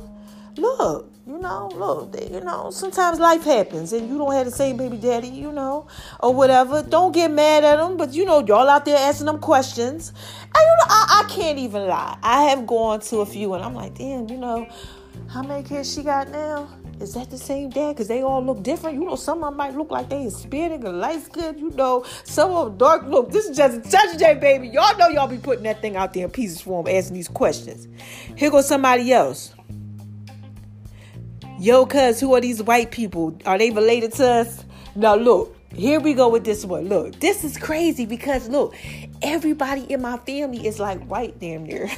Look, 0.56 1.10
you 1.26 1.38
know, 1.38 1.68
look, 1.74 2.12
they, 2.12 2.28
you 2.32 2.40
know, 2.40 2.70
sometimes 2.70 3.18
life 3.18 3.42
happens 3.42 3.92
and 3.92 4.08
you 4.08 4.16
don't 4.16 4.32
have 4.32 4.44
the 4.44 4.52
same 4.52 4.76
baby 4.76 4.96
daddy, 4.96 5.26
you 5.26 5.50
know, 5.50 5.88
or 6.20 6.32
whatever. 6.32 6.82
Don't 6.82 7.10
get 7.10 7.32
mad 7.32 7.64
at 7.64 7.76
them, 7.76 7.96
but 7.96 8.14
you 8.14 8.24
know, 8.24 8.46
y'all 8.46 8.68
out 8.68 8.84
there 8.84 8.96
asking 8.96 9.26
them 9.26 9.40
questions. 9.40 10.10
And 10.10 10.54
you 10.54 10.76
know, 10.76 10.86
I, 10.88 11.24
I 11.24 11.28
can't 11.28 11.58
even 11.58 11.88
lie. 11.88 12.16
I 12.22 12.44
have 12.44 12.64
gone 12.64 13.00
to 13.00 13.18
a 13.18 13.26
few 13.26 13.54
and 13.54 13.64
I'm 13.64 13.74
like, 13.74 13.96
damn, 13.96 14.28
you 14.28 14.36
know, 14.36 14.68
how 15.28 15.42
many 15.42 15.64
kids 15.64 15.92
she 15.92 16.04
got 16.04 16.28
now? 16.28 16.68
Is 17.00 17.14
that 17.14 17.28
the 17.28 17.38
same 17.38 17.70
dad? 17.70 17.94
Because 17.94 18.06
they 18.06 18.22
all 18.22 18.42
look 18.42 18.62
different. 18.62 18.96
You 18.96 19.04
know, 19.04 19.16
some 19.16 19.42
of 19.42 19.50
them 19.50 19.56
might 19.56 19.74
look 19.74 19.90
like 19.90 20.08
they 20.08 20.22
Hispanic 20.22 20.84
or 20.84 20.92
light 20.92 21.22
skinned. 21.22 21.58
You 21.58 21.70
know, 21.70 22.04
some 22.22 22.52
of 22.52 22.66
them 22.66 22.78
dark. 22.78 23.02
Look, 23.04 23.32
this 23.32 23.46
is 23.46 23.56
just 23.56 23.78
a 23.78 23.90
touch 23.90 24.16
J, 24.16 24.34
baby. 24.34 24.68
Y'all 24.68 24.96
know 24.96 25.08
y'all 25.08 25.26
be 25.26 25.36
putting 25.38 25.64
that 25.64 25.82
thing 25.82 25.96
out 25.96 26.14
there 26.14 26.24
in 26.24 26.30
pieces 26.30 26.60
for 26.60 26.82
them, 26.82 26.94
asking 26.94 27.14
these 27.16 27.28
questions. 27.28 27.88
Here 28.36 28.50
goes 28.50 28.66
somebody 28.66 29.12
else. 29.12 29.52
Yo, 31.58 31.86
cuz, 31.86 32.20
who 32.20 32.34
are 32.34 32.40
these 32.40 32.62
white 32.62 32.90
people? 32.90 33.34
Are 33.46 33.56
they 33.56 33.70
related 33.70 34.12
to 34.14 34.30
us? 34.30 34.62
Now, 34.94 35.14
look, 35.14 35.56
here 35.74 36.00
we 36.00 36.12
go 36.12 36.28
with 36.28 36.44
this 36.44 36.66
one. 36.66 36.88
Look, 36.88 37.18
this 37.20 37.44
is 37.44 37.56
crazy 37.56 38.04
because, 38.04 38.48
look, 38.50 38.74
everybody 39.22 39.90
in 39.90 40.02
my 40.02 40.18
family 40.18 40.66
is 40.66 40.78
like 40.78 41.02
white 41.06 41.40
damn 41.40 41.64
near. 41.64 41.90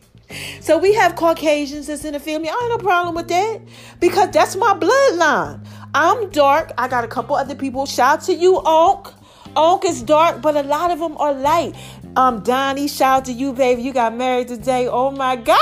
so 0.60 0.78
we 0.78 0.94
have 0.94 1.16
Caucasians 1.16 1.88
that's 1.88 2.04
in 2.04 2.12
the 2.12 2.20
family. 2.20 2.48
I 2.48 2.52
ain't 2.62 2.70
no 2.70 2.78
problem 2.78 3.16
with 3.16 3.26
that 3.26 3.60
because 3.98 4.30
that's 4.30 4.54
my 4.54 4.72
bloodline. 4.74 5.66
I'm 5.94 6.30
dark. 6.30 6.70
I 6.78 6.86
got 6.86 7.02
a 7.02 7.08
couple 7.08 7.34
other 7.34 7.56
people. 7.56 7.86
Shout 7.86 8.18
out 8.18 8.24
to 8.26 8.34
you, 8.34 8.62
Onk. 8.64 9.12
Onk 9.56 9.84
is 9.84 10.02
dark, 10.02 10.40
but 10.40 10.56
a 10.56 10.62
lot 10.62 10.92
of 10.92 11.00
them 11.00 11.16
are 11.18 11.34
light. 11.34 11.74
Um, 12.16 12.42
Donnie, 12.42 12.88
shout 12.88 13.18
out 13.18 13.24
to 13.26 13.32
you, 13.32 13.52
baby. 13.52 13.82
You 13.82 13.92
got 13.92 14.14
married 14.14 14.48
today. 14.48 14.86
Oh 14.86 15.10
my 15.10 15.36
God, 15.36 15.58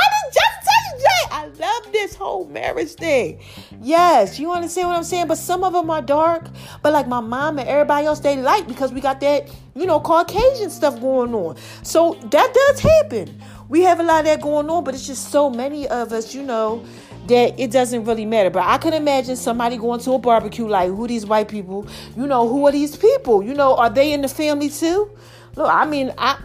I 1.41 1.47
love 1.47 1.91
this 1.91 2.15
whole 2.15 2.45
marriage 2.45 2.91
thing. 2.91 3.41
Yes, 3.81 4.39
you 4.39 4.53
understand 4.53 4.89
what 4.89 4.97
I'm 4.99 5.05
saying? 5.05 5.27
But 5.27 5.39
some 5.39 5.65
of 5.65 5.73
them 5.73 5.89
are 5.89 6.03
dark. 6.03 6.47
But 6.83 6.93
like 6.93 7.09
my 7.09 7.21
mom 7.21 7.59
and 7.59 7.67
everybody 7.67 8.05
else, 8.05 8.21
they 8.21 8.37
light 8.37 8.69
because 8.69 8.93
we 8.93 9.01
got 9.01 9.21
that, 9.21 9.49
you 9.75 9.87
know, 9.87 10.01
Caucasian 10.01 10.69
stuff 10.69 11.01
going 11.01 11.33
on. 11.35 11.57
So 11.83 12.19
that 12.31 12.53
does 12.53 12.81
happen. 12.81 13.41
We 13.71 13.81
have 13.85 14.01
a 14.01 14.03
lot 14.03 14.19
of 14.19 14.27
that 14.27 14.43
going 14.43 14.69
on, 14.69 14.85
but 14.85 14.93
it's 14.93 15.07
just 15.07 15.31
so 15.31 15.49
many 15.49 15.89
of 15.89 16.13
us, 16.13 16.35
you 16.35 16.43
know, 16.43 16.85
that 17.29 17.59
it 17.59 17.71
doesn't 17.71 18.05
really 18.05 18.27
matter. 18.27 18.51
But 18.51 18.65
I 18.65 18.77
can 18.77 18.93
imagine 18.93 19.37
somebody 19.37 19.79
going 19.79 20.01
to 20.01 20.13
a 20.13 20.19
barbecue 20.19 20.69
like, 20.69 20.91
who 20.91 21.09
these 21.09 21.25
white 21.25 21.49
people? 21.49 21.87
You 22.19 22.27
know, 22.27 22.49
who 22.49 22.67
are 22.67 22.73
these 22.73 22.97
people? 22.97 23.43
You 23.43 23.55
know, 23.55 23.77
are 23.77 23.89
they 23.89 24.13
in 24.13 24.21
the 24.21 24.29
family 24.29 24.69
too? 24.69 25.11
Look, 25.57 25.73
I 25.73 25.87
mean, 25.87 26.13
I 26.19 26.39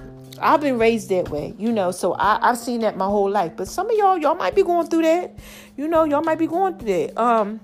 I've 0.45 0.61
been 0.61 0.77
raised 0.77 1.09
that 1.09 1.29
way, 1.29 1.53
you 1.57 1.71
know, 1.71 1.91
so 1.91 2.13
I, 2.13 2.37
I've 2.41 2.57
seen 2.57 2.81
that 2.81 2.97
my 2.97 3.05
whole 3.05 3.29
life. 3.29 3.53
But 3.55 3.67
some 3.67 3.89
of 3.89 3.97
y'all, 3.97 4.17
y'all 4.17 4.35
might 4.35 4.55
be 4.55 4.63
going 4.63 4.87
through 4.87 5.03
that. 5.03 5.37
You 5.75 5.87
know, 5.87 6.03
y'all 6.03 6.21
might 6.23 6.39
be 6.39 6.47
going 6.47 6.77
through 6.77 6.87
that. 6.87 7.17
Um, 7.21 7.59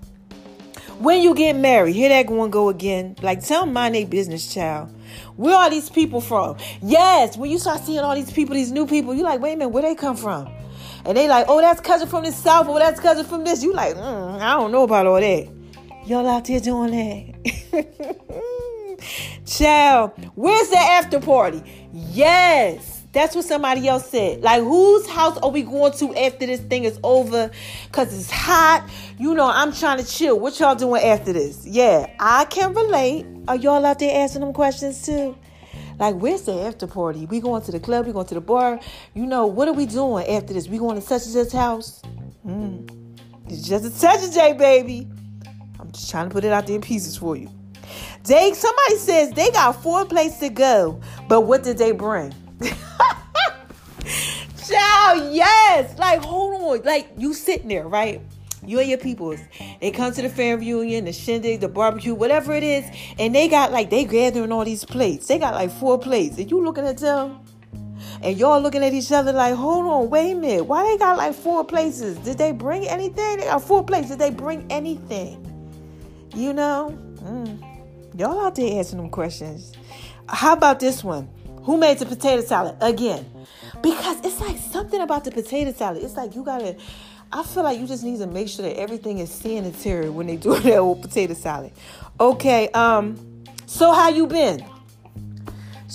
When 0.99 1.21
you 1.21 1.33
get 1.33 1.55
married, 1.55 1.95
here 1.95 2.09
that 2.09 2.29
one 2.29 2.51
go 2.51 2.69
again. 2.69 3.15
Like, 3.23 3.43
tell 3.43 3.65
mind 3.65 3.95
their 3.95 4.05
business, 4.05 4.53
child. 4.53 4.89
Where 5.35 5.55
are 5.55 5.69
these 5.69 5.89
people 5.89 6.21
from? 6.21 6.57
Yes, 6.81 7.37
when 7.37 7.49
you 7.49 7.57
start 7.57 7.81
seeing 7.81 7.99
all 7.99 8.13
these 8.13 8.31
people, 8.31 8.53
these 8.53 8.71
new 8.71 8.85
people, 8.85 9.15
you 9.15 9.23
like, 9.23 9.41
wait 9.41 9.53
a 9.53 9.57
minute, 9.57 9.69
where 9.69 9.81
they 9.81 9.95
come 9.95 10.15
from? 10.15 10.47
And 11.05 11.17
they 11.17 11.27
like, 11.27 11.47
oh, 11.49 11.59
that's 11.59 11.81
cousin 11.81 12.07
from 12.07 12.23
the 12.23 12.31
south, 12.31 12.67
or 12.67 12.75
oh, 12.75 12.79
that's 12.79 12.99
cousin 12.99 13.25
from 13.25 13.43
this. 13.43 13.63
You 13.63 13.73
like, 13.73 13.95
mm, 13.95 14.39
I 14.39 14.53
don't 14.53 14.71
know 14.71 14.83
about 14.83 15.07
all 15.07 15.19
that. 15.19 15.49
Y'all 16.05 16.27
out 16.27 16.45
there 16.45 16.59
doing 16.59 16.91
that. 16.91 18.67
Child, 19.45 20.11
where's 20.35 20.69
the 20.69 20.77
after 20.77 21.19
party? 21.19 21.63
Yes. 21.93 23.01
That's 23.13 23.35
what 23.35 23.43
somebody 23.43 23.87
else 23.89 24.09
said. 24.09 24.41
Like, 24.41 24.61
whose 24.61 25.05
house 25.07 25.37
are 25.39 25.49
we 25.49 25.63
going 25.63 25.91
to 25.93 26.15
after 26.15 26.45
this 26.45 26.61
thing 26.61 26.85
is 26.85 26.97
over? 27.03 27.51
Because 27.87 28.17
it's 28.17 28.31
hot. 28.31 28.89
You 29.17 29.33
know, 29.33 29.49
I'm 29.53 29.73
trying 29.73 29.97
to 29.97 30.05
chill. 30.05 30.39
What 30.39 30.57
y'all 30.59 30.75
doing 30.75 31.01
after 31.03 31.33
this? 31.33 31.65
Yeah, 31.65 32.09
I 32.19 32.45
can 32.45 32.73
relate. 32.73 33.25
Are 33.49 33.57
y'all 33.57 33.85
out 33.85 33.99
there 33.99 34.23
asking 34.23 34.41
them 34.41 34.53
questions 34.53 35.05
too? 35.05 35.37
Like, 35.99 36.15
where's 36.15 36.43
the 36.43 36.53
after 36.53 36.87
party? 36.87 37.25
We 37.25 37.41
going 37.41 37.61
to 37.63 37.71
the 37.71 37.79
club? 37.81 38.05
We 38.05 38.13
going 38.13 38.27
to 38.27 38.33
the 38.33 38.41
bar? 38.41 38.79
You 39.13 39.25
know, 39.25 39.45
what 39.45 39.67
are 39.67 39.73
we 39.73 39.85
doing 39.85 40.25
after 40.27 40.53
this? 40.53 40.69
We 40.69 40.77
going 40.77 40.95
to 40.95 41.01
such 41.01 41.23
and 41.25 41.33
such 41.33 41.51
house? 41.51 42.01
Mm. 42.47 43.17
It's 43.49 43.67
just 43.67 43.83
a 43.83 43.99
touch 43.99 44.23
of 44.23 44.33
J, 44.33 44.53
baby. 44.53 45.07
I'm 45.79 45.91
just 45.91 46.09
trying 46.09 46.29
to 46.29 46.33
put 46.33 46.45
it 46.45 46.53
out 46.53 46.65
there 46.65 46.77
in 46.77 46.81
pieces 46.81 47.17
for 47.17 47.35
you. 47.35 47.49
They 48.23 48.53
somebody 48.53 48.97
says 48.97 49.31
they 49.31 49.49
got 49.51 49.81
four 49.81 50.05
places 50.05 50.39
to 50.39 50.49
go, 50.49 51.01
but 51.27 51.41
what 51.41 51.63
did 51.63 51.77
they 51.77 51.91
bring? 51.91 52.33
Child, 54.67 55.33
yes. 55.33 55.97
Like, 55.97 56.23
hold 56.23 56.61
on. 56.61 56.85
Like, 56.85 57.09
you 57.17 57.33
sitting 57.33 57.67
there, 57.67 57.87
right? 57.87 58.21
You 58.63 58.79
and 58.79 58.87
your 58.87 58.99
peoples. 58.99 59.39
They 59.79 59.89
come 59.89 60.13
to 60.13 60.21
the 60.21 60.29
family 60.29 60.71
reunion, 60.71 61.05
the 61.05 61.13
shindig, 61.13 61.61
the 61.61 61.67
barbecue, 61.67 62.13
whatever 62.13 62.53
it 62.53 62.63
is, 62.63 62.85
and 63.17 63.33
they 63.33 63.47
got 63.47 63.71
like 63.71 63.89
they 63.89 64.05
gathering 64.05 64.51
all 64.51 64.63
these 64.63 64.85
plates. 64.85 65.27
They 65.27 65.39
got 65.39 65.55
like 65.55 65.71
four 65.71 65.97
plates. 65.97 66.37
And 66.37 66.49
you 66.49 66.63
looking 66.63 66.85
at 66.85 66.99
them, 66.99 67.39
and 68.21 68.37
y'all 68.37 68.61
looking 68.61 68.83
at 68.83 68.93
each 68.93 69.11
other 69.11 69.33
like, 69.33 69.55
hold 69.55 69.87
on, 69.87 70.09
wait 70.11 70.33
a 70.33 70.35
minute. 70.35 70.65
Why 70.65 70.83
they 70.83 70.97
got 70.97 71.17
like 71.17 71.33
four 71.33 71.65
places? 71.65 72.17
Did 72.19 72.37
they 72.37 72.51
bring 72.51 72.87
anything? 72.87 73.37
They 73.37 73.45
got 73.45 73.63
four 73.63 73.83
plates. 73.83 74.09
Did 74.09 74.19
they 74.19 74.29
bring 74.29 74.67
anything? 74.69 75.43
You 76.35 76.53
know? 76.53 76.95
Mm. 77.23 77.70
Y'all 78.15 78.45
out 78.45 78.55
there 78.55 78.71
answering 78.77 79.01
them 79.01 79.09
questions. 79.09 79.73
How 80.27 80.53
about 80.53 80.79
this 80.79 81.03
one? 81.03 81.29
Who 81.63 81.77
made 81.77 81.99
the 81.99 82.05
potato 82.05 82.41
salad? 82.41 82.75
Again. 82.81 83.25
Because 83.81 84.23
it's 84.25 84.39
like 84.39 84.57
something 84.57 85.01
about 85.01 85.23
the 85.23 85.31
potato 85.31 85.71
salad. 85.71 86.03
It's 86.03 86.15
like 86.15 86.35
you 86.35 86.43
gotta 86.43 86.75
I 87.33 87.43
feel 87.43 87.63
like 87.63 87.79
you 87.79 87.87
just 87.87 88.03
need 88.03 88.19
to 88.19 88.27
make 88.27 88.49
sure 88.49 88.65
that 88.65 88.77
everything 88.77 89.19
is 89.19 89.31
sanitary 89.31 90.09
when 90.09 90.27
they 90.27 90.35
do 90.37 90.59
that 90.59 90.77
old 90.77 91.01
potato 91.01 91.33
salad. 91.33 91.71
Okay, 92.19 92.67
um, 92.69 93.43
so 93.65 93.93
how 93.93 94.09
you 94.09 94.27
been? 94.27 94.65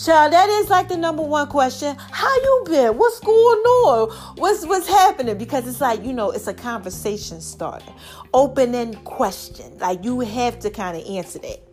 Child, 0.03 0.35
that 0.35 0.49
is 0.51 0.69
like 0.69 0.89
the 0.89 0.97
number 0.97 1.23
one 1.23 1.49
question. 1.49 1.97
How 1.99 2.35
you 2.37 2.65
been? 2.67 2.99
What's 2.99 3.19
going 3.21 3.59
on? 3.59 4.11
What's 4.37 4.67
what's 4.67 4.87
happening? 4.87 5.39
Because 5.39 5.67
it's 5.67 5.81
like, 5.81 6.05
you 6.05 6.13
know, 6.13 6.31
it's 6.33 6.47
a 6.47 6.55
conversation 6.55 7.41
starter. 7.41 7.93
Opening 8.35 8.95
question. 9.05 9.79
Like 9.79 10.05
you 10.05 10.21
have 10.21 10.59
to 10.61 10.71
kind 10.71 10.99
of 10.99 11.07
answer 11.07 11.39
that. 11.39 11.66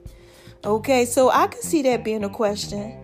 Okay, 0.66 1.04
so 1.04 1.30
I 1.30 1.48
can 1.48 1.62
see 1.62 1.82
that 1.82 2.06
being 2.06 2.24
a 2.24 2.30
question. 2.30 2.98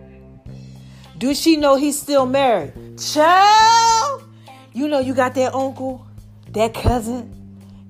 Do 1.18 1.34
she 1.34 1.56
know 1.56 1.76
he's 1.76 2.00
still 2.00 2.24
married? 2.24 2.72
Child, 2.98 4.24
you 4.72 4.88
know 4.88 4.98
you 4.98 5.14
got 5.14 5.34
that 5.34 5.54
uncle, 5.54 6.06
that 6.52 6.72
cousin, 6.72 7.30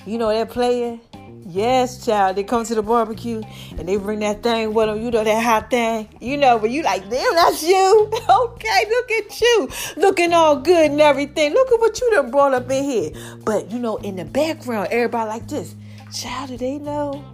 you 0.04 0.18
know 0.18 0.28
that 0.32 0.50
player. 0.50 0.98
Yes, 1.46 2.04
child. 2.04 2.36
They 2.36 2.44
come 2.44 2.64
to 2.64 2.74
the 2.74 2.82
barbecue 2.82 3.42
and 3.76 3.88
they 3.88 3.96
bring 3.96 4.20
that 4.20 4.42
thing 4.42 4.74
with 4.74 4.86
them. 4.86 5.02
You 5.02 5.10
know 5.10 5.24
that 5.24 5.42
hot 5.42 5.70
thing. 5.70 6.08
You 6.20 6.36
know, 6.36 6.58
but 6.58 6.70
you 6.70 6.82
like, 6.82 7.08
damn, 7.08 7.34
that's 7.34 7.62
you. 7.62 8.10
okay, 8.28 8.84
look 8.88 9.10
at 9.10 9.40
you, 9.40 9.68
looking 9.96 10.32
all 10.32 10.56
good 10.56 10.90
and 10.90 11.00
everything. 11.00 11.52
Look 11.52 11.72
at 11.72 11.80
what 11.80 12.00
you 12.00 12.10
done 12.10 12.30
brought 12.30 12.54
up 12.54 12.70
in 12.70 12.84
here. 12.84 13.10
But 13.44 13.70
you 13.70 13.78
know, 13.78 13.96
in 13.98 14.16
the 14.16 14.24
background, 14.24 14.88
everybody 14.90 15.28
like 15.28 15.48
this. 15.48 15.76
Child, 16.12 16.50
do 16.50 16.56
they 16.56 16.78
know? 16.78 17.24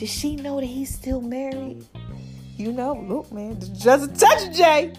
Does 0.00 0.08
she 0.08 0.34
know 0.34 0.58
that 0.58 0.66
he's 0.66 0.94
still 0.94 1.20
married? 1.20 1.84
You 2.56 2.72
know, 2.72 2.94
look, 3.06 3.30
man, 3.32 3.60
just 3.78 4.10
a 4.10 4.14
touch, 4.14 4.56
Jay. 4.56 4.94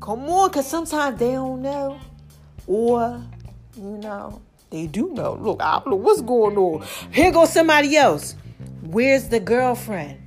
Come 0.00 0.28
on, 0.28 0.50
cause 0.50 0.66
sometimes 0.66 1.20
they 1.20 1.30
don't 1.30 1.62
know, 1.62 2.00
or 2.66 3.22
you 3.76 3.98
know, 3.98 4.42
they 4.70 4.88
do 4.88 5.10
know. 5.10 5.34
Look, 5.40 5.62
I 5.62 5.74
don't 5.78 5.90
know 5.90 5.96
what's 5.96 6.20
going 6.20 6.56
on. 6.56 6.84
Here 7.12 7.30
goes 7.30 7.52
somebody 7.52 7.96
else. 7.96 8.34
Where's 8.82 9.28
the 9.28 9.38
girlfriend? 9.38 10.18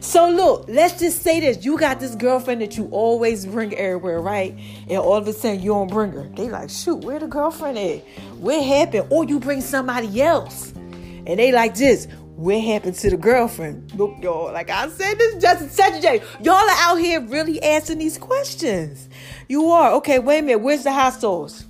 So 0.00 0.28
look, 0.28 0.66
let's 0.68 1.00
just 1.00 1.22
say 1.22 1.40
this: 1.40 1.64
you 1.64 1.78
got 1.78 2.00
this 2.00 2.14
girlfriend 2.16 2.60
that 2.60 2.76
you 2.76 2.86
always 2.90 3.46
bring 3.46 3.74
everywhere, 3.74 4.20
right? 4.20 4.58
And 4.90 4.98
all 4.98 5.16
of 5.16 5.26
a 5.26 5.32
sudden 5.32 5.62
you 5.62 5.70
don't 5.70 5.88
bring 5.88 6.12
her. 6.12 6.24
They 6.36 6.50
like, 6.50 6.68
shoot, 6.68 6.96
where 6.96 7.18
the 7.18 7.28
girlfriend 7.28 7.78
at? 7.78 8.00
What 8.40 8.62
happened? 8.62 9.06
Or 9.08 9.24
you 9.24 9.40
bring 9.40 9.62
somebody 9.62 10.20
else, 10.20 10.72
and 10.72 11.38
they 11.38 11.50
like 11.50 11.76
this. 11.76 12.08
What 12.40 12.58
happened 12.62 12.94
to 12.94 13.10
the 13.10 13.18
girlfriend? 13.18 13.94
Look, 13.96 14.14
y'all, 14.22 14.50
like 14.50 14.70
I 14.70 14.88
said, 14.88 15.18
this 15.18 15.34
is 15.34 15.42
just 15.42 15.60
such 15.72 16.00
Saturday. 16.00 16.24
Y'all 16.40 16.54
are 16.54 16.70
out 16.70 16.96
here 16.96 17.20
really 17.20 17.62
asking 17.62 17.98
these 17.98 18.16
questions. 18.16 19.10
You 19.46 19.66
are. 19.72 19.92
Okay, 19.96 20.18
wait 20.20 20.38
a 20.38 20.42
minute. 20.42 20.62
Where's 20.62 20.82
the 20.82 20.90
hot 20.90 21.20
sauce? 21.20 21.66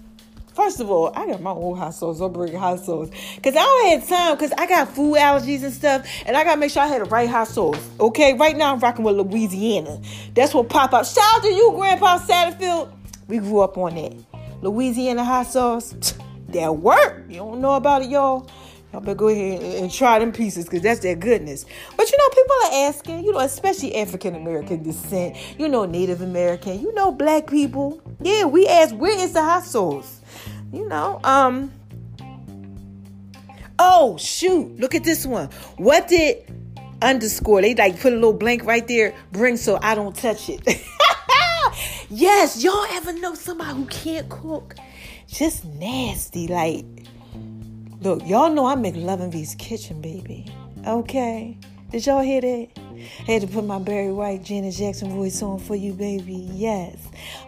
First 0.55 0.79
of 0.79 0.89
all, 0.89 1.11
I 1.17 1.27
got 1.27 1.43
my 1.43 1.51
own 1.51 1.77
hot 1.77 1.95
sauce. 1.95 2.21
I'm 2.21 2.33
bringing 2.33 2.57
hot 2.57 2.79
sauce. 2.85 3.11
Because 3.35 3.57
I 3.57 3.65
don't 3.65 3.99
have 3.99 4.09
time 4.09 4.37
because 4.37 4.53
I 4.53 4.69
got 4.69 4.95
food 4.95 5.17
allergies 5.17 5.65
and 5.65 5.73
stuff. 5.75 6.07
And 6.25 6.37
I 6.37 6.45
got 6.45 6.55
to 6.55 6.61
make 6.61 6.71
sure 6.71 6.85
I 6.85 6.87
had 6.87 7.01
the 7.01 7.07
right 7.07 7.29
hot 7.29 7.49
sauce. 7.49 7.91
Okay, 7.99 8.35
right 8.35 8.57
now 8.57 8.73
I'm 8.73 8.79
rocking 8.79 9.05
with 9.05 9.17
Louisiana. 9.17 10.01
That's 10.35 10.55
what 10.55 10.69
pop 10.69 10.93
up. 10.93 11.05
Shout 11.05 11.25
out 11.35 11.43
to 11.43 11.49
you, 11.49 11.73
Grandpa 11.75 12.19
Satterfield. 12.19 12.93
We 13.27 13.39
grew 13.39 13.59
up 13.59 13.77
on 13.77 13.97
that. 13.97 14.15
Louisiana 14.63 15.25
hot 15.25 15.49
sauce. 15.49 15.97
That 16.51 16.79
work. 16.79 17.27
You 17.29 17.37
don't 17.37 17.61
know 17.61 17.75
about 17.75 18.03
it, 18.03 18.11
y'all. 18.11 18.51
Y'all 18.93 19.01
better 19.01 19.15
go 19.15 19.29
ahead 19.29 19.63
and, 19.63 19.93
try 19.93 20.19
them 20.19 20.33
pieces 20.33 20.65
because 20.65 20.83
that's 20.83 21.01
their 21.01 21.15
goodness. 21.15 21.65
But 21.97 22.11
you 22.11 22.19
know, 22.19 22.29
people 22.31 22.57
are 22.65 22.89
asking, 22.89 23.25
you 23.25 23.33
know, 23.33 23.39
especially 23.39 23.95
African 23.95 24.35
American 24.35 24.83
descent, 24.83 25.37
you 25.59 25.69
know, 25.69 25.85
Native 25.85 26.23
American, 26.23 26.81
you 26.81 26.93
know, 26.95 27.13
black 27.13 27.47
people. 27.47 28.01
Yeah, 28.21 28.45
we 28.45 28.67
ask, 28.67 28.95
where 28.95 29.17
is 29.17 29.33
the 29.33 29.43
hot 29.43 29.65
sauce? 29.65 30.21
You 30.73 30.89
know, 30.89 31.21
um, 31.23 31.73
oh 33.79 34.17
shoot, 34.19 34.79
look 34.81 34.95
at 34.97 35.05
this 35.05 35.25
one. 35.25 35.51
What 35.77 36.09
did 36.09 36.45
underscore? 37.01 37.63
They 37.63 37.75
like 37.77 38.01
put 38.01 38.13
a 38.13 38.17
little 38.17 38.33
blank 38.33 38.65
right 38.65 38.87
there, 38.89 39.15
bring 39.31 39.57
so 39.57 39.79
I 39.81 39.95
don't 39.95 40.17
touch 40.17 40.49
it. 40.49 40.63
yes, 42.11 42.63
y'all 42.63 42.87
ever 42.91 43.13
know 43.13 43.35
somebody 43.35 43.73
who 43.75 43.87
can't 43.87 44.29
cook? 44.29 44.75
Just 45.29 45.65
nasty, 45.65 46.49
like 46.49 46.85
Look, 48.03 48.27
y'all 48.27 48.49
know 48.49 48.65
I 48.65 48.77
make 48.77 48.97
Love 48.97 49.21
and 49.21 49.31
V's 49.31 49.55
kitchen, 49.57 50.01
baby. 50.01 50.47
Okay. 50.87 51.59
Did 51.91 52.07
y'all 52.07 52.23
hear 52.23 52.41
that? 52.41 52.69
I 52.79 53.33
had 53.33 53.43
to 53.43 53.47
put 53.47 53.63
my 53.65 53.79
Barry 53.79 54.11
White, 54.11 54.43
Janet 54.43 54.75
Jackson 54.75 55.11
voice 55.11 55.43
on 55.43 55.59
for 55.59 55.77
you, 55.77 55.93
baby. 55.93 56.49
Yes. 56.55 56.97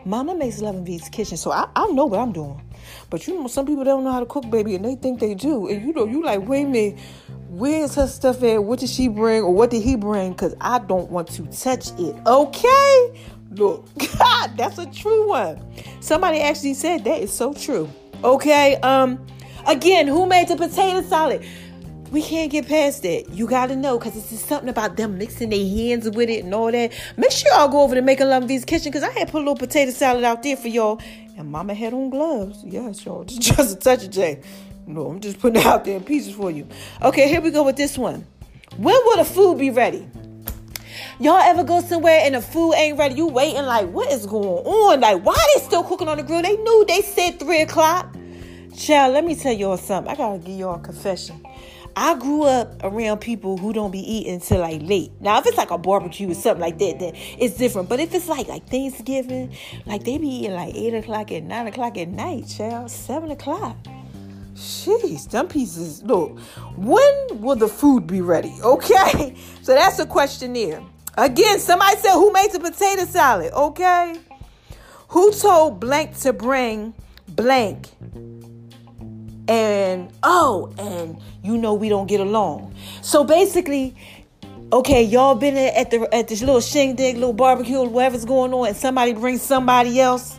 Mama 0.04 0.34
makes 0.34 0.60
Love 0.60 0.74
and 0.74 0.84
V's 0.84 1.08
kitchen, 1.08 1.38
so 1.38 1.52
I, 1.52 1.70
I 1.74 1.86
know 1.92 2.04
what 2.04 2.20
I'm 2.20 2.32
doing. 2.32 2.60
But 3.08 3.26
you 3.26 3.40
know, 3.40 3.46
some 3.46 3.64
people 3.64 3.82
don't 3.84 4.04
know 4.04 4.12
how 4.12 4.20
to 4.20 4.26
cook, 4.26 4.50
baby, 4.50 4.74
and 4.74 4.84
they 4.84 4.94
think 4.94 5.20
they 5.20 5.34
do. 5.34 5.68
And 5.68 5.86
you 5.86 5.94
know, 5.94 6.04
you 6.04 6.22
like, 6.22 6.46
wait 6.46 6.64
a 6.64 6.68
minute, 6.68 7.00
where's 7.48 7.94
her 7.94 8.06
stuff 8.06 8.42
at? 8.42 8.62
What 8.62 8.80
did 8.80 8.90
she 8.90 9.08
bring 9.08 9.44
or 9.44 9.54
what 9.54 9.70
did 9.70 9.82
he 9.82 9.96
bring? 9.96 10.32
Because 10.32 10.54
I 10.60 10.80
don't 10.80 11.10
want 11.10 11.28
to 11.28 11.46
touch 11.46 11.98
it. 11.98 12.14
Okay? 12.26 13.24
Look, 13.52 13.88
God, 14.18 14.56
that's 14.58 14.76
a 14.76 14.84
true 14.84 15.28
one. 15.28 15.64
Somebody 16.00 16.40
actually 16.40 16.74
said 16.74 17.04
that 17.04 17.22
is 17.22 17.32
so 17.32 17.54
true. 17.54 17.88
Okay, 18.22 18.76
um, 18.76 19.24
Again, 19.66 20.06
who 20.06 20.26
made 20.26 20.48
the 20.48 20.56
potato 20.56 21.02
salad? 21.02 21.44
We 22.10 22.20
can't 22.20 22.52
get 22.52 22.68
past 22.68 23.02
that. 23.04 23.30
You 23.30 23.46
gotta 23.46 23.74
know 23.74 23.98
because 23.98 24.16
it's 24.16 24.28
just 24.28 24.46
something 24.46 24.68
about 24.68 24.96
them 24.96 25.16
mixing 25.16 25.48
their 25.48 25.66
hands 25.66 26.10
with 26.10 26.28
it 26.28 26.44
and 26.44 26.54
all 26.54 26.70
that. 26.70 26.92
Make 27.16 27.30
sure 27.30 27.50
y'all 27.52 27.68
go 27.68 27.80
over 27.80 27.94
to 27.94 28.02
Making 28.02 28.28
Love 28.28 28.44
V's 28.44 28.66
Kitchen 28.66 28.92
because 28.92 29.02
I 29.02 29.10
had 29.12 29.30
put 29.30 29.38
a 29.38 29.44
little 29.44 29.56
potato 29.56 29.90
salad 29.92 30.22
out 30.22 30.42
there 30.42 30.56
for 30.56 30.68
y'all. 30.68 31.00
And 31.38 31.50
mama 31.50 31.72
had 31.72 31.94
on 31.94 32.10
gloves. 32.10 32.62
Yes, 32.64 33.04
y'all. 33.06 33.24
Just, 33.26 33.76
a 33.76 33.76
touch 33.76 34.04
of 34.04 34.10
J. 34.10 34.42
No, 34.86 35.06
I'm 35.06 35.20
just 35.20 35.38
putting 35.38 35.60
it 35.60 35.66
out 35.66 35.84
there 35.84 35.96
in 35.96 36.04
pieces 36.04 36.34
for 36.34 36.50
you. 36.50 36.66
Okay, 37.00 37.28
here 37.28 37.40
we 37.40 37.50
go 37.50 37.62
with 37.62 37.76
this 37.76 37.96
one. 37.96 38.26
When 38.76 38.94
will 38.94 39.16
the 39.16 39.24
food 39.24 39.58
be 39.58 39.70
ready? 39.70 40.06
Y'all 41.20 41.38
ever 41.38 41.62
go 41.62 41.80
somewhere 41.80 42.20
and 42.22 42.34
the 42.34 42.42
food 42.42 42.74
ain't 42.74 42.98
ready? 42.98 43.14
You 43.14 43.28
waiting 43.28 43.62
like, 43.62 43.88
what 43.88 44.10
is 44.12 44.26
going 44.26 44.66
on? 44.66 45.00
Like, 45.00 45.24
why 45.24 45.36
they 45.54 45.62
still 45.62 45.84
cooking 45.84 46.08
on 46.08 46.16
the 46.16 46.24
grill? 46.24 46.42
They 46.42 46.56
knew 46.56 46.84
they 46.86 47.00
said 47.00 47.38
three 47.38 47.60
o'clock. 47.62 48.11
Child, 48.76 49.14
let 49.14 49.24
me 49.24 49.34
tell 49.34 49.52
y'all 49.52 49.76
something. 49.76 50.12
I 50.12 50.16
gotta 50.16 50.38
give 50.38 50.58
y'all 50.58 50.76
a 50.76 50.78
confession. 50.78 51.44
I 51.94 52.14
grew 52.14 52.44
up 52.44 52.82
around 52.82 53.18
people 53.18 53.58
who 53.58 53.72
don't 53.72 53.90
be 53.90 54.00
eating 54.00 54.40
till 54.40 54.60
like 54.60 54.80
late. 54.82 55.12
Now, 55.20 55.38
if 55.38 55.46
it's 55.46 55.58
like 55.58 55.70
a 55.70 55.76
barbecue 55.76 56.30
or 56.30 56.34
something 56.34 56.60
like 56.60 56.78
that, 56.78 56.98
then 56.98 57.12
it's 57.14 57.56
different. 57.56 57.88
But 57.88 58.00
if 58.00 58.14
it's 58.14 58.28
like 58.28 58.48
like 58.48 58.66
Thanksgiving, 58.66 59.54
like 59.84 60.04
they 60.04 60.16
be 60.16 60.28
eating 60.28 60.54
like 60.54 60.74
eight 60.74 60.94
o'clock 60.94 61.30
at 61.32 61.42
nine 61.42 61.66
o'clock 61.66 61.98
at 61.98 62.08
night, 62.08 62.48
child, 62.48 62.90
seven 62.90 63.30
o'clock. 63.30 63.76
Jeez, 64.54 65.30
them 65.30 65.48
pieces. 65.48 66.02
Look, 66.02 66.38
when 66.76 67.40
will 67.42 67.56
the 67.56 67.68
food 67.68 68.06
be 68.06 68.20
ready? 68.20 68.54
Okay, 68.62 69.36
so 69.62 69.74
that's 69.74 69.98
a 69.98 70.06
question 70.06 70.54
there. 70.54 70.82
Again, 71.16 71.58
somebody 71.58 71.96
said, 71.98 72.14
Who 72.14 72.32
made 72.32 72.52
the 72.52 72.60
potato 72.60 73.04
salad? 73.04 73.52
Okay. 73.52 74.16
Who 75.08 75.30
told 75.32 75.78
blank 75.78 76.16
to 76.20 76.32
bring 76.32 76.94
blank? 77.28 77.88
And 79.48 80.12
oh, 80.22 80.72
and 80.78 81.18
you 81.42 81.58
know 81.58 81.74
we 81.74 81.88
don't 81.88 82.06
get 82.06 82.20
along. 82.20 82.74
So 83.02 83.24
basically, 83.24 83.96
okay, 84.72 85.02
y'all 85.02 85.34
been 85.34 85.56
at 85.56 85.90
the 85.90 86.08
at 86.14 86.28
this 86.28 86.40
little 86.40 86.60
shindig, 86.60 87.16
little 87.16 87.32
barbecue, 87.32 87.82
whatever's 87.82 88.24
going 88.24 88.52
on, 88.54 88.68
and 88.68 88.76
somebody 88.76 89.12
brings 89.12 89.42
somebody 89.42 90.00
else. 90.00 90.38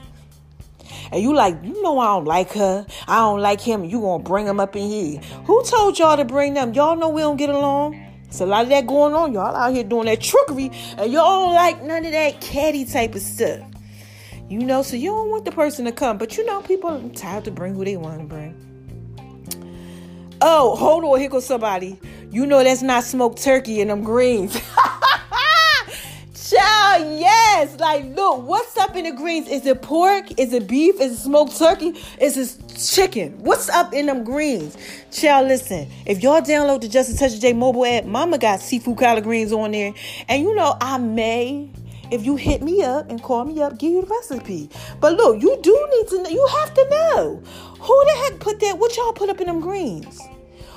And 1.11 1.21
you 1.21 1.33
like, 1.33 1.55
you 1.63 1.81
know 1.83 1.99
I 1.99 2.07
don't 2.07 2.25
like 2.25 2.51
her. 2.53 2.85
I 3.07 3.17
don't 3.17 3.39
like 3.39 3.61
him. 3.61 3.83
You 3.83 4.01
gonna 4.01 4.23
bring 4.23 4.47
him 4.47 4.59
up 4.59 4.75
in 4.75 4.87
here. 4.87 5.19
Who 5.45 5.63
told 5.63 5.99
y'all 5.99 6.17
to 6.17 6.25
bring 6.25 6.53
them? 6.53 6.73
Y'all 6.73 6.95
know 6.95 7.09
we 7.09 7.21
don't 7.21 7.37
get 7.37 7.49
along. 7.49 8.01
It's 8.25 8.41
a 8.41 8.47
lot 8.47 8.63
of 8.63 8.69
that 8.69 8.87
going 8.87 9.13
on. 9.13 9.31
Y'all 9.31 9.55
out 9.55 9.73
here 9.73 9.83
doing 9.83 10.05
that 10.05 10.21
trickery, 10.21 10.71
and 10.97 11.11
y'all 11.11 11.45
don't 11.45 11.53
like 11.53 11.83
none 11.83 12.03
of 12.05 12.11
that 12.13 12.41
catty 12.41 12.85
type 12.85 13.13
of 13.13 13.21
stuff. 13.21 13.61
You 14.49 14.59
know, 14.59 14.81
so 14.81 14.95
you 14.95 15.11
don't 15.11 15.29
want 15.29 15.45
the 15.45 15.51
person 15.51 15.85
to 15.85 15.91
come, 15.91 16.17
but 16.17 16.37
you 16.37 16.45
know, 16.45 16.61
people 16.61 16.89
are 16.89 16.97
entitled 16.97 17.45
to 17.45 17.51
bring 17.51 17.75
who 17.75 17.85
they 17.85 17.97
want 17.97 18.19
to 18.19 18.25
bring. 18.25 18.72
Oh, 20.45 20.75
hold 20.75 21.05
on, 21.05 21.21
here 21.21 21.29
goes 21.29 21.45
somebody. 21.45 21.97
You 22.29 22.45
know 22.45 22.61
that's 22.61 22.81
not 22.81 23.05
smoked 23.05 23.41
turkey 23.41 23.79
in 23.79 23.87
them 23.87 24.03
greens. 24.03 24.53
Child, 26.49 27.17
yes. 27.17 27.79
Like, 27.79 28.03
look, 28.13 28.45
what's 28.45 28.75
up 28.75 28.97
in 28.97 29.05
the 29.05 29.13
greens? 29.13 29.47
Is 29.47 29.65
it 29.65 29.81
pork? 29.81 30.37
Is 30.37 30.51
it 30.51 30.67
beef? 30.67 30.99
Is 30.99 31.13
it 31.13 31.23
smoked 31.23 31.57
turkey? 31.57 31.93
Is 32.19 32.35
it 32.35 32.61
chicken? 32.77 33.41
What's 33.41 33.69
up 33.69 33.93
in 33.93 34.07
them 34.07 34.25
greens? 34.25 34.75
Child, 35.13 35.47
listen. 35.47 35.87
If 36.05 36.21
y'all 36.21 36.41
download 36.41 36.81
the 36.81 36.89
Just 36.89 37.11
a 37.11 37.17
Touch 37.17 37.39
J 37.39 37.53
mobile 37.53 37.85
app, 37.85 38.03
Mama 38.03 38.37
got 38.37 38.59
seafood 38.59 38.97
collard 38.97 39.23
greens 39.23 39.53
on 39.53 39.71
there. 39.71 39.93
And 40.27 40.43
you 40.43 40.53
know, 40.55 40.75
I 40.81 40.97
may 40.97 41.71
if 42.11 42.25
you 42.25 42.35
hit 42.35 42.61
me 42.61 42.83
up 42.83 43.09
and 43.09 43.23
call 43.23 43.45
me 43.45 43.61
up, 43.61 43.79
give 43.79 43.91
you 43.91 44.01
the 44.01 44.07
recipe. 44.07 44.69
But 44.99 45.13
look, 45.13 45.41
you 45.41 45.57
do 45.61 45.89
need 45.95 46.07
to 46.09 46.21
know, 46.21 46.29
you 46.29 46.47
have 46.59 46.73
to 46.73 46.87
know. 46.89 47.43
Who 47.79 48.05
the 48.05 48.11
heck 48.23 48.39
put 48.39 48.59
that? 48.59 48.77
What 48.77 48.95
y'all 48.97 49.13
put 49.13 49.29
up 49.29 49.41
in 49.41 49.47
them 49.47 49.61
greens? 49.61 50.19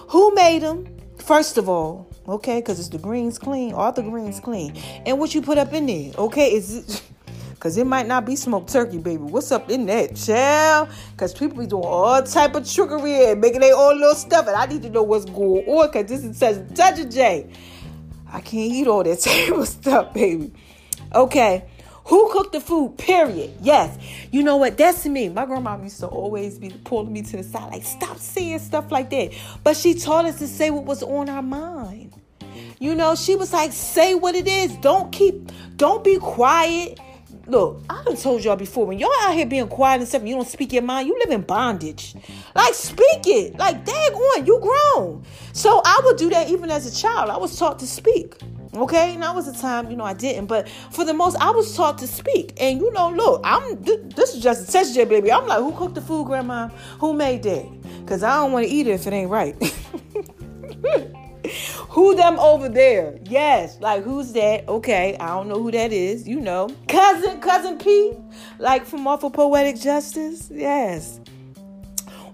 Who 0.09 0.35
made 0.35 0.63
them? 0.63 0.87
First 1.19 1.59
of 1.59 1.69
all, 1.69 2.09
okay, 2.29 2.61
because 2.61 2.79
it's 2.79 2.89
the 2.89 2.99
greens 2.99 3.39
clean, 3.39 3.75
all 3.75 3.93
the 3.93 4.03
greens 4.03 4.37
mm-hmm. 4.37 4.45
clean. 4.45 4.77
And 5.05 5.19
what 5.19 5.35
you 5.35 5.43
put 5.43 5.59
up 5.59 5.73
in 5.73 5.87
there, 5.87 6.13
okay, 6.17 6.53
is 6.53 6.77
it 6.77 7.03
Cause 7.59 7.79
it 7.79 7.87
might 7.87 8.07
not 8.07 8.27
be 8.27 8.37
smoked 8.37 8.71
turkey, 8.71 8.99
baby. 8.99 9.23
What's 9.23 9.51
up 9.51 9.71
in 9.71 9.87
that, 9.87 10.15
child? 10.15 10.91
Cause 11.17 11.33
people 11.33 11.59
be 11.59 11.67
doing 11.67 11.85
all 11.85 12.23
type 12.23 12.55
of 12.55 12.71
trickery 12.71 13.31
and 13.31 13.41
making 13.41 13.61
their 13.61 13.75
own 13.75 13.99
little 13.99 14.15
stuff, 14.15 14.47
and 14.47 14.55
I 14.55 14.67
need 14.67 14.83
to 14.83 14.91
know 14.91 15.03
what's 15.03 15.25
going 15.25 15.67
on. 15.67 15.91
Cause 15.91 16.05
this 16.05 16.23
is 16.23 16.39
such 16.39 16.57
touch 16.75 16.99
a 16.99 17.07
J. 17.07 17.51
I 18.31 18.41
can't 18.41 18.73
eat 18.73 18.87
all 18.87 19.03
that 19.03 19.19
table 19.21 19.65
stuff, 19.65 20.13
baby. 20.13 20.53
Okay. 21.15 21.65
Who 22.07 22.31
cooked 22.33 22.53
the 22.53 22.61
food? 22.61 22.99
Period. 22.99 23.53
Yes. 23.61 23.99
You 24.31 24.45
know 24.45 24.57
what? 24.57 24.77
That's 24.79 25.05
me. 25.07 25.29
My 25.29 25.45
grandma 25.45 25.81
used 25.83 25.99
to 26.01 26.07
always 26.07 26.59
be 26.59 26.71
pulling 26.85 27.13
me 27.13 27.23
to 27.23 27.37
the 27.39 27.43
side, 27.43 27.73
like, 27.73 27.85
stop 27.85 28.19
saying 28.19 28.61
stuff 28.61 28.93
like 28.93 29.11
that. 29.11 29.33
But 29.65 29.77
she 29.77 29.95
taught 29.95 30.25
us 30.25 30.39
to 30.39 30.47
say 30.47 30.71
what 30.71 30.85
was 30.85 31.03
on 31.03 31.29
our 31.29 31.43
mind. 31.43 32.13
You 32.79 32.95
know, 32.95 33.17
she 33.17 33.35
was 33.35 33.53
like, 33.53 33.73
say 33.73 34.15
what 34.15 34.37
it 34.37 34.47
is. 34.47 34.77
Don't 34.77 35.11
keep, 35.11 35.51
don't 35.77 36.05
be 36.05 36.19
quiet. 36.19 37.01
Look, 37.49 37.83
I 37.91 38.03
done 38.05 38.17
told 38.17 38.45
y'all 38.45 38.57
before, 38.57 38.87
when 38.87 38.99
y'all 38.99 39.11
out 39.23 39.35
here 39.35 39.47
being 39.47 39.69
quiet 39.69 40.01
and 40.01 40.09
stuff, 40.09 40.23
you 40.25 40.35
don't 40.35 40.47
speak 40.47 40.73
your 40.73 40.83
mind, 40.83 41.09
you 41.09 41.19
live 41.19 41.31
in 41.31 41.43
bondage. 41.43 42.15
Like, 42.55 42.75
speak 42.75 43.27
it. 43.27 43.57
Like, 43.57 43.85
dag 43.85 44.13
on, 44.13 44.47
you 44.47 44.61
grown. 44.61 45.25
So 45.53 45.81
I 45.85 46.01
would 46.05 46.17
do 46.17 46.31
that 46.31 46.51
even 46.51 46.71
as 46.71 46.87
a 46.87 47.01
child. 47.01 47.31
I 47.31 47.37
was 47.37 47.59
taught 47.59 47.79
to 47.81 47.87
speak. 47.87 48.37
Okay, 48.79 49.17
now 49.17 49.35
was 49.35 49.47
the 49.51 49.59
time, 49.59 49.91
you 49.91 49.97
know, 49.97 50.05
I 50.05 50.15
didn't, 50.15 50.47
but 50.47 50.69
for 50.69 51.05
the 51.05 51.15
most, 51.15 51.37
I 51.37 51.51
was 51.51 51.75
taught 51.77 51.99
to 51.99 52.07
speak. 52.07 52.53
And 52.61 52.79
you 52.79 52.93
know, 52.93 53.11
look, 53.11 53.41
I'm 53.45 53.83
this 53.83 54.35
is 54.35 54.43
just 54.43 54.69
a 54.69 54.73
test 54.73 54.95
jet, 54.95 55.09
baby. 55.09 55.33
I'm 55.33 55.47
like, 55.47 55.59
who 55.59 55.73
cooked 55.73 55.95
the 55.95 56.01
food, 56.01 56.27
grandma? 56.27 56.69
Who 57.01 57.13
made 57.13 57.43
that? 57.45 57.67
Because 58.01 58.23
I 58.23 58.37
don't 58.37 58.53
want 58.53 58.67
to 58.67 58.73
eat 58.73 58.87
it 58.87 58.93
if 58.93 59.07
it 59.07 59.13
ain't 59.13 59.31
right. 59.31 59.55
who 61.89 62.15
them 62.15 62.39
over 62.39 62.69
there? 62.69 63.19
Yes, 63.25 63.79
like 63.81 64.03
who's 64.03 64.33
that? 64.33 64.69
Okay, 64.69 65.17
I 65.19 65.29
don't 65.29 65.49
know 65.49 65.63
who 65.63 65.71
that 65.71 65.93
is. 65.93 66.29
You 66.29 66.41
know, 66.41 66.69
cousin, 66.89 67.41
cousin 67.41 67.79
P, 67.79 68.13
like 68.59 68.85
from 68.85 69.07
off 69.07 69.25
of 69.25 69.33
Poetic 69.33 69.81
Justice. 69.81 70.51
Yes. 70.53 71.21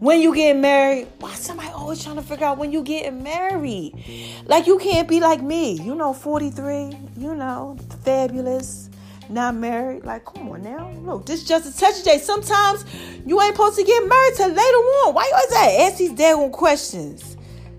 When 0.03 0.21
you 0.21 0.35
get 0.35 0.57
married, 0.57 1.07
why 1.21 1.33
somebody 1.35 1.69
always 1.69 2.03
trying 2.03 2.17
to 2.17 2.23
figure 2.23 2.45
out 2.45 2.59
when 2.59 2.73
you 2.73 2.83
getting 2.83 3.23
married? 3.23 4.43
Like 4.47 4.67
you 4.67 4.77
can't 4.81 5.07
be 5.07 5.21
like 5.21 5.41
me, 5.41 5.81
you 5.81 5.95
know, 5.95 6.12
43, 6.12 6.99
you 7.17 7.37
know, 7.37 7.79
fabulous, 8.05 8.91
not 9.29 9.55
married. 9.55 10.05
Like, 10.05 10.25
come 10.25 10.49
on 10.49 10.65
now. 10.65 10.91
Look, 11.03 11.27
this 11.27 11.45
just 11.45 11.73
a 11.73 11.79
touch 11.79 12.03
day. 12.03 12.19
Sometimes 12.19 12.85
you 13.25 13.41
ain't 13.41 13.55
supposed 13.55 13.79
to 13.79 13.85
get 13.85 14.05
married 14.09 14.35
till 14.35 14.49
later 14.49 14.61
on. 14.61 15.15
Why 15.15 15.23
you 15.23 15.35
always 15.37 15.79
ask 15.87 15.99
these 15.99 16.12
daggone 16.15 16.51
questions? 16.51 17.37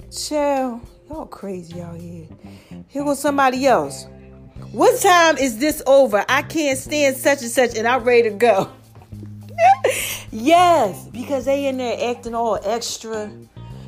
Chill. 0.10 0.80
Y'all 1.10 1.26
crazy 1.26 1.82
out 1.82 2.00
here. 2.00 2.26
Here 2.88 3.04
goes 3.04 3.20
somebody 3.20 3.68
else. 3.68 4.08
What 4.72 4.98
time 5.02 5.36
is 5.38 5.58
this 5.58 5.84
over? 5.86 6.24
I 6.30 6.44
can't 6.44 6.80
stand 6.80 7.18
such 7.18 7.42
and 7.42 7.52
such 7.52 7.76
and 7.76 7.86
I'm 7.86 8.06
ready 8.06 8.30
to 8.30 8.36
go. 8.38 8.72
yes, 10.32 11.08
because 11.08 11.46
they 11.46 11.68
in 11.68 11.78
there 11.78 12.12
acting 12.12 12.36
all 12.36 12.60
extra. 12.64 13.32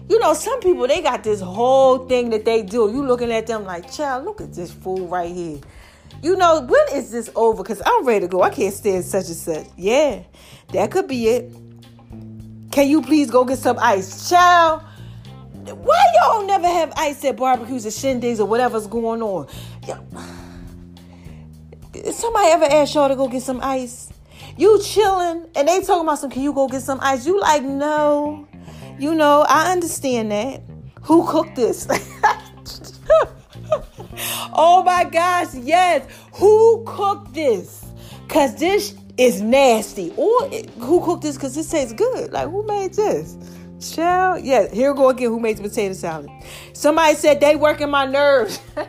You 0.07 0.19
know, 0.19 0.33
some 0.33 0.59
people 0.59 0.87
they 0.87 1.01
got 1.01 1.23
this 1.23 1.41
whole 1.41 2.07
thing 2.07 2.29
that 2.29 2.45
they 2.45 2.61
do. 2.61 2.91
You 2.91 3.05
looking 3.05 3.31
at 3.31 3.47
them 3.47 3.65
like, 3.65 3.91
child, 3.91 4.25
look 4.25 4.41
at 4.41 4.53
this 4.53 4.71
fool 4.71 5.07
right 5.07 5.33
here. 5.33 5.59
You 6.21 6.35
know, 6.35 6.61
when 6.61 6.85
is 6.93 7.11
this 7.11 7.29
over? 7.35 7.63
Because 7.63 7.81
I'm 7.85 8.05
ready 8.05 8.21
to 8.21 8.27
go. 8.27 8.41
I 8.41 8.49
can't 8.49 8.73
stand 8.73 9.05
such 9.05 9.27
and 9.27 9.35
such. 9.35 9.67
Yeah, 9.77 10.23
that 10.73 10.91
could 10.91 11.07
be 11.07 11.27
it. 11.27 11.51
Can 12.71 12.89
you 12.89 13.01
please 13.01 13.31
go 13.31 13.45
get 13.45 13.57
some 13.57 13.77
ice? 13.79 14.29
Child, 14.29 14.83
why 15.73 16.03
y'all 16.15 16.45
never 16.45 16.67
have 16.67 16.93
ice 16.97 17.23
at 17.25 17.37
barbecues 17.37 17.85
or 17.85 17.89
shindigs 17.89 18.39
or 18.39 18.45
whatever's 18.45 18.87
going 18.87 19.21
on? 19.21 19.47
Somebody 22.11 22.49
ever 22.49 22.65
asked 22.65 22.93
y'all 22.93 23.07
to 23.07 23.15
go 23.15 23.27
get 23.27 23.41
some 23.41 23.61
ice? 23.61 24.11
You 24.57 24.81
chilling 24.81 25.47
and 25.55 25.67
they 25.67 25.81
talking 25.81 26.03
about 26.03 26.19
some, 26.19 26.29
can 26.29 26.41
you 26.41 26.53
go 26.53 26.67
get 26.67 26.81
some 26.81 26.99
ice? 27.01 27.25
You 27.25 27.39
like, 27.41 27.63
no. 27.63 28.47
You 28.97 29.13
know, 29.13 29.45
I 29.47 29.71
understand 29.71 30.31
that. 30.31 30.61
Who 31.01 31.27
cooked 31.27 31.55
this? 31.55 31.87
oh 34.53 34.81
my 34.85 35.03
gosh, 35.03 35.53
yes. 35.55 36.07
Who 36.35 36.83
cooked 36.87 37.33
this? 37.33 37.85
Cause 38.29 38.55
this 38.55 38.95
is 39.17 39.41
nasty. 39.41 40.13
Or 40.15 40.47
who 40.79 41.01
cooked 41.03 41.23
this? 41.23 41.37
Cause 41.37 41.53
this 41.53 41.69
tastes 41.69 41.93
good. 41.93 42.31
Like 42.31 42.49
who 42.49 42.65
made 42.65 42.93
this? 42.93 43.37
Child, 43.93 44.45
yeah. 44.45 44.73
Here 44.73 44.93
we 44.93 44.97
go 44.97 45.09
again. 45.09 45.29
Who 45.29 45.39
made 45.39 45.57
the 45.57 45.63
potato 45.63 45.93
salad? 45.93 46.29
Somebody 46.73 47.15
said 47.15 47.41
they 47.41 47.57
working 47.57 47.89
my 47.89 48.05
nerves. 48.05 48.59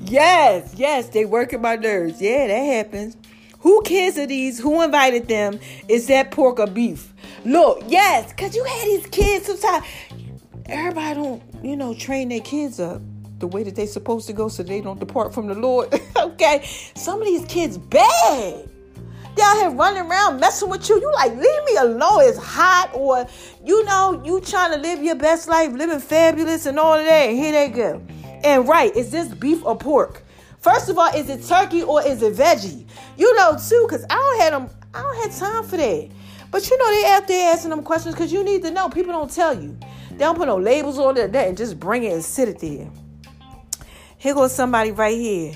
yes, 0.00 0.74
yes, 0.74 1.08
they 1.10 1.26
working 1.26 1.60
my 1.60 1.76
nerves. 1.76 2.20
Yeah, 2.20 2.46
that 2.46 2.54
happens. 2.54 3.16
Who 3.60 3.82
kids 3.82 4.18
are 4.18 4.26
these? 4.26 4.58
Who 4.60 4.82
invited 4.82 5.28
them? 5.28 5.58
Is 5.88 6.06
that 6.06 6.30
pork 6.30 6.60
or 6.60 6.66
beef? 6.66 7.12
Look, 7.44 7.82
yes, 7.88 8.32
because 8.32 8.54
you 8.54 8.64
had 8.64 8.86
these 8.86 9.06
kids 9.06 9.46
sometimes. 9.46 9.84
Everybody 10.66 11.14
don't, 11.14 11.42
you 11.62 11.76
know, 11.76 11.94
train 11.94 12.28
their 12.28 12.40
kids 12.40 12.78
up 12.78 13.00
the 13.38 13.46
way 13.46 13.62
that 13.62 13.74
they 13.74 13.86
supposed 13.86 14.26
to 14.26 14.32
go 14.32 14.48
so 14.48 14.62
they 14.62 14.80
don't 14.80 15.00
depart 15.00 15.32
from 15.32 15.46
the 15.46 15.54
Lord. 15.54 15.88
okay? 16.16 16.62
Some 16.94 17.20
of 17.20 17.26
these 17.26 17.44
kids 17.46 17.78
bad. 17.78 18.68
They 19.34 19.42
out 19.42 19.56
here 19.56 19.70
running 19.70 20.02
around 20.02 20.40
messing 20.40 20.68
with 20.68 20.88
you. 20.88 21.00
You 21.00 21.12
like, 21.14 21.32
leave 21.32 21.64
me 21.64 21.76
alone. 21.76 22.24
It's 22.24 22.38
hot. 22.38 22.90
Or, 22.92 23.26
you 23.64 23.84
know, 23.84 24.20
you 24.24 24.40
trying 24.40 24.72
to 24.72 24.78
live 24.78 25.02
your 25.02 25.14
best 25.14 25.48
life, 25.48 25.72
living 25.72 26.00
fabulous 26.00 26.66
and 26.66 26.78
all 26.78 26.94
of 26.94 27.04
that. 27.04 27.30
Here 27.30 27.52
they 27.52 27.68
go. 27.68 28.02
And 28.42 28.68
right, 28.68 28.94
is 28.96 29.10
this 29.10 29.28
beef 29.28 29.64
or 29.64 29.76
pork? 29.76 30.24
First 30.60 30.88
of 30.88 30.98
all, 30.98 31.14
is 31.14 31.28
it 31.28 31.46
turkey 31.46 31.82
or 31.82 32.02
is 32.04 32.22
it 32.22 32.34
veggie? 32.34 32.86
You 33.16 33.34
know, 33.36 33.56
too, 33.56 33.86
because 33.88 34.04
I 34.10 34.14
don't 34.14 34.40
have 34.40 34.52
them, 34.52 34.76
I 34.94 35.02
don't 35.02 35.22
have 35.22 35.38
time 35.38 35.64
for 35.64 35.76
that. 35.76 36.10
But 36.50 36.68
you 36.68 36.78
know, 36.78 36.90
they 36.90 37.04
out 37.06 37.28
there 37.28 37.52
asking 37.52 37.70
them 37.70 37.82
questions 37.82 38.14
because 38.14 38.32
you 38.32 38.42
need 38.42 38.62
to 38.62 38.70
know. 38.70 38.88
People 38.88 39.12
don't 39.12 39.30
tell 39.30 39.60
you. 39.60 39.78
They 40.10 40.18
don't 40.18 40.36
put 40.36 40.48
no 40.48 40.56
labels 40.56 40.98
on 40.98 41.16
it 41.16 41.34
and 41.34 41.56
just 41.56 41.78
bring 41.78 42.04
it 42.04 42.12
and 42.12 42.24
sit 42.24 42.48
it 42.48 42.58
there. 42.58 42.90
Here 44.16 44.34
goes 44.34 44.54
somebody 44.54 44.90
right 44.90 45.16
here. 45.16 45.52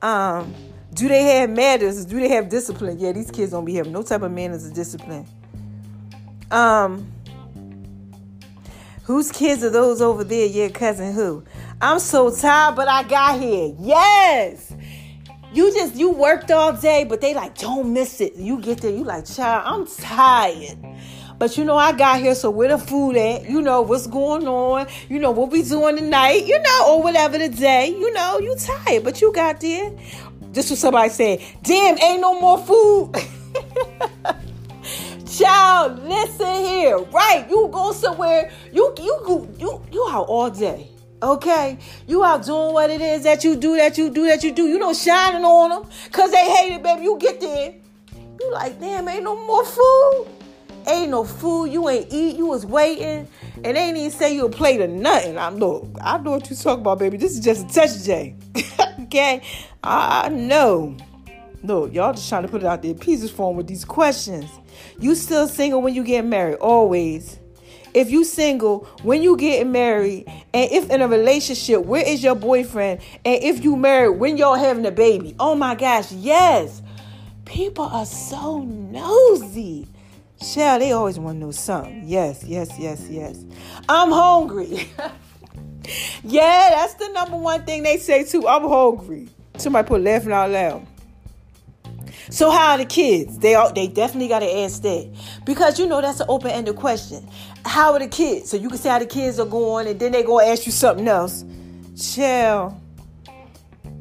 Um, 0.00 0.54
do 0.94 1.08
they 1.08 1.22
have 1.22 1.50
manners? 1.50 2.04
Do 2.04 2.20
they 2.20 2.28
have 2.30 2.48
discipline? 2.48 2.98
Yeah, 2.98 3.12
these 3.12 3.30
kids 3.30 3.52
don't 3.52 3.64
be 3.64 3.74
having 3.74 3.92
no 3.92 4.02
type 4.02 4.22
of 4.22 4.32
manners 4.32 4.66
or 4.66 4.72
discipline. 4.72 5.26
Um, 6.50 7.10
whose 9.04 9.30
kids 9.30 9.62
are 9.62 9.70
those 9.70 10.00
over 10.00 10.24
there? 10.24 10.46
Your 10.46 10.70
cousin 10.70 11.12
who? 11.12 11.44
I'm 11.80 11.98
so 11.98 12.34
tired, 12.34 12.76
but 12.76 12.88
I 12.88 13.02
got 13.02 13.40
here. 13.40 13.74
Yes. 13.78 14.72
You 15.52 15.72
just 15.72 15.96
you 15.96 16.10
worked 16.10 16.50
all 16.50 16.72
day, 16.72 17.04
but 17.04 17.20
they 17.20 17.34
like 17.34 17.58
don't 17.58 17.92
miss 17.92 18.20
it. 18.20 18.36
You 18.36 18.60
get 18.60 18.80
there, 18.80 18.90
you 18.90 19.04
like, 19.04 19.26
child, 19.26 19.64
I'm 19.66 19.86
tired. 19.86 20.78
But 21.38 21.58
you 21.58 21.64
know, 21.64 21.76
I 21.76 21.92
got 21.92 22.20
here, 22.20 22.34
so 22.34 22.50
where 22.50 22.68
the 22.68 22.78
food 22.78 23.16
at? 23.16 23.50
You 23.50 23.60
know, 23.60 23.82
what's 23.82 24.06
going 24.06 24.46
on? 24.46 24.86
You 25.08 25.18
know, 25.18 25.32
what 25.32 25.50
we 25.50 25.62
doing 25.62 25.96
tonight? 25.96 26.46
You 26.46 26.58
know, 26.60 26.86
or 26.88 27.02
whatever 27.02 27.36
the 27.36 27.48
day. 27.48 27.88
You 27.88 28.12
know, 28.12 28.38
you 28.38 28.54
tired, 28.56 29.04
but 29.04 29.20
you 29.20 29.32
got 29.32 29.60
there. 29.60 29.92
This 30.52 30.70
was 30.70 30.78
somebody 30.78 31.08
saying, 31.08 31.40
damn, 31.62 31.98
ain't 31.98 32.20
no 32.20 32.40
more 32.40 32.58
food. 32.58 33.12
Child, 35.26 36.04
listen 36.04 36.46
here. 36.82 36.98
Right. 36.98 37.46
You 37.48 37.68
go 37.72 37.92
somewhere, 37.92 38.50
you 38.72 38.94
you 38.98 39.48
you 39.58 39.82
you 39.90 40.08
out 40.10 40.26
all 40.28 40.50
day. 40.50 40.88
Okay, 41.22 41.78
you 42.08 42.24
out 42.24 42.44
doing 42.44 42.74
what 42.74 42.90
it 42.90 43.00
is 43.00 43.22
that 43.22 43.44
you 43.44 43.54
do, 43.54 43.76
that 43.76 43.96
you 43.96 44.10
do, 44.10 44.26
that 44.26 44.42
you 44.42 44.50
do. 44.50 44.66
You 44.66 44.76
know, 44.76 44.92
shining 44.92 45.44
on 45.44 45.70
them 45.70 45.90
because 46.06 46.32
they 46.32 46.50
hate 46.50 46.72
it, 46.72 46.82
baby. 46.82 47.04
You 47.04 47.16
get 47.16 47.40
there, 47.40 47.74
you 48.40 48.52
like, 48.52 48.80
damn, 48.80 49.08
ain't 49.08 49.22
no 49.22 49.36
more 49.46 49.64
food. 49.64 50.26
Ain't 50.88 51.12
no 51.12 51.22
food. 51.22 51.66
You 51.66 51.88
ain't 51.88 52.12
eat. 52.12 52.36
You 52.36 52.46
was 52.46 52.66
waiting, 52.66 53.28
and 53.62 53.76
ain't 53.76 53.96
even 53.96 54.10
say 54.10 54.34
you 54.34 54.46
a 54.46 54.50
plate 54.50 54.80
of 54.80 54.90
nothing. 54.90 55.38
I 55.38 55.50
know, 55.50 55.88
I 56.00 56.18
know 56.18 56.32
what 56.32 56.50
you 56.50 56.56
talking 56.56 56.80
about, 56.80 56.98
baby. 56.98 57.18
This 57.18 57.34
is 57.34 57.40
just 57.40 57.70
a 57.70 57.72
touch, 57.72 58.02
J. 58.02 58.34
okay, 59.02 59.42
I, 59.84 60.24
I 60.24 60.28
know. 60.28 60.96
Look, 61.62 61.94
y'all 61.94 62.12
just 62.12 62.28
trying 62.28 62.42
to 62.42 62.48
put 62.48 62.62
it 62.62 62.66
out 62.66 62.82
there 62.82 62.94
pieces 62.94 63.30
form 63.30 63.56
with 63.56 63.68
these 63.68 63.84
questions. 63.84 64.50
You 65.02 65.14
still 65.14 65.46
single 65.46 65.82
when 65.82 65.94
you 65.94 66.04
get 66.04 66.24
married? 66.24 66.56
Always 66.56 67.38
if 67.94 68.10
you 68.10 68.24
single 68.24 68.84
when 69.02 69.22
you 69.22 69.36
getting 69.36 69.70
married 69.70 70.24
and 70.54 70.70
if 70.72 70.88
in 70.88 71.02
a 71.02 71.08
relationship 71.08 71.84
where 71.84 72.02
is 72.02 72.24
your 72.24 72.34
boyfriend 72.34 72.98
and 73.22 73.42
if 73.42 73.62
you 73.62 73.76
married 73.76 74.18
when 74.18 74.38
y'all 74.38 74.54
having 74.54 74.86
a 74.86 74.90
baby 74.90 75.36
oh 75.38 75.54
my 75.54 75.74
gosh 75.74 76.10
yes 76.10 76.80
people 77.44 77.84
are 77.84 78.06
so 78.06 78.62
nosy 78.62 79.86
Shell, 80.42 80.80
they 80.80 80.92
always 80.92 81.18
want 81.18 81.36
to 81.36 81.40
know 81.40 81.50
something. 81.52 82.02
Yes, 82.04 82.42
yes, 82.44 82.70
yes, 82.78 83.06
yes. 83.08 83.44
I'm 83.88 84.10
hungry. 84.10 84.88
yeah, 86.24 86.70
that's 86.70 86.94
the 86.94 87.08
number 87.10 87.36
one 87.36 87.64
thing 87.64 87.84
they 87.84 87.96
say 87.98 88.24
too. 88.24 88.48
I'm 88.48 88.68
hungry. 88.68 89.28
Somebody 89.56 89.86
put 89.86 90.02
laughing 90.02 90.32
out 90.32 90.50
loud. 90.50 90.86
So 92.32 92.50
how 92.50 92.72
are 92.72 92.78
the 92.78 92.86
kids? 92.86 93.38
They 93.40 93.54
are, 93.54 93.70
they 93.70 93.86
definitely 93.86 94.28
got 94.28 94.38
to 94.38 94.50
ask 94.60 94.80
that 94.82 95.14
because 95.44 95.78
you 95.78 95.86
know 95.86 96.00
that's 96.00 96.18
an 96.20 96.26
open 96.30 96.50
ended 96.50 96.76
question. 96.76 97.28
How 97.66 97.92
are 97.92 97.98
the 97.98 98.08
kids? 98.08 98.48
So 98.48 98.56
you 98.56 98.70
can 98.70 98.78
see 98.78 98.88
how 98.88 98.98
the 98.98 99.06
kids 99.06 99.38
are 99.38 99.44
going, 99.44 99.86
and 99.86 100.00
then 100.00 100.12
they 100.12 100.22
go 100.22 100.40
ask 100.40 100.64
you 100.64 100.72
something 100.72 101.06
else. 101.06 101.44
Shell, 101.94 102.80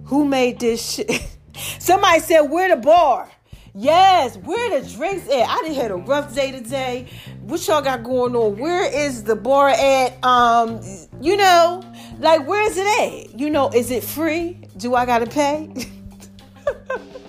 who 0.05 0.23
made 0.23 0.61
this 0.61 0.93
shit? 0.93 1.11
Somebody 1.79 2.21
said 2.21 2.43
where 2.43 2.73
the 2.73 2.81
bar. 2.81 3.29
Yes, 3.75 4.37
where 4.37 4.79
the 4.79 4.89
drinks 4.89 5.27
at? 5.27 5.49
I 5.49 5.57
didn't 5.63 5.75
had 5.75 5.91
a 5.91 5.95
rough 5.95 6.33
day 6.33 6.53
today. 6.53 7.09
What 7.41 7.67
y'all 7.67 7.81
got 7.81 8.01
going 8.01 8.33
on? 8.33 8.57
Where 8.57 8.85
is 8.85 9.25
the 9.25 9.35
bar 9.35 9.67
at? 9.67 10.23
Um, 10.23 10.79
you 11.19 11.35
know, 11.35 11.83
like 12.19 12.47
where 12.47 12.63
is 12.63 12.77
it 12.77 13.27
at? 13.27 13.37
You 13.37 13.49
know, 13.49 13.69
is 13.71 13.91
it 13.91 14.05
free? 14.05 14.63
Do 14.77 14.95
I 14.95 15.05
gotta 15.05 15.25
pay? 15.25 15.69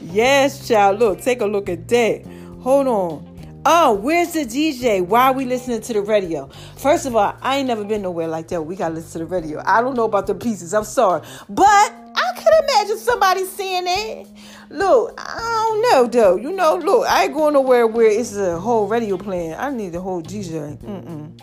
yes, 0.00 0.68
child. 0.68 0.98
Look, 0.98 1.20
take 1.20 1.40
a 1.40 1.46
look 1.46 1.68
at 1.68 1.88
that. 1.88 2.24
Hold 2.60 2.86
on. 2.86 3.34
Oh, 3.66 3.94
where's 3.94 4.34
the 4.34 4.44
DJ? 4.44 5.00
Why 5.04 5.28
are 5.28 5.32
we 5.32 5.46
listening 5.46 5.80
to 5.80 5.92
the 5.94 6.02
radio? 6.02 6.48
First 6.76 7.06
of 7.06 7.16
all, 7.16 7.34
I 7.40 7.56
ain't 7.56 7.66
never 7.66 7.82
been 7.82 8.02
nowhere 8.02 8.28
like 8.28 8.48
that. 8.48 8.60
We 8.60 8.76
gotta 8.76 8.94
listen 8.94 9.12
to 9.12 9.18
the 9.20 9.26
radio. 9.26 9.62
I 9.64 9.80
don't 9.80 9.94
know 9.94 10.04
about 10.04 10.26
the 10.26 10.34
pieces. 10.34 10.74
I'm 10.74 10.84
sorry. 10.84 11.22
But 11.48 11.64
I 11.64 12.32
could 12.36 12.52
imagine 12.68 12.98
somebody 12.98 13.46
seeing 13.46 13.84
it. 13.86 14.28
Look, 14.68 15.14
I 15.18 15.68
don't 15.70 15.92
know 15.92 16.06
though. 16.06 16.36
You 16.36 16.52
know, 16.52 16.76
look, 16.76 17.06
I 17.08 17.24
ain't 17.24 17.34
going 17.34 17.54
nowhere 17.54 17.86
where 17.86 18.10
it's 18.10 18.36
a 18.36 18.60
whole 18.60 18.86
radio 18.86 19.16
playing. 19.16 19.54
I 19.54 19.70
need 19.70 19.92
the 19.92 20.00
whole 20.00 20.22
DJ. 20.22 20.76
Mm-mm. 20.78 21.40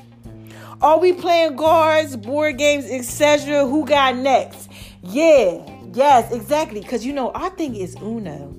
Are 0.81 0.99
we 0.99 1.13
playing 1.13 1.55
guards, 1.55 2.17
board 2.17 2.57
games, 2.57 2.85
etc.? 2.85 3.65
Who 3.65 3.85
got 3.85 4.15
next? 4.15 4.69
Yeah, 5.03 5.63
Yes, 5.93 6.31
exactly. 6.31 6.81
Because 6.81 7.05
you 7.05 7.13
know, 7.13 7.31
our 7.31 7.49
thing 7.49 7.75
is 7.75 7.95
Uno. 8.01 8.55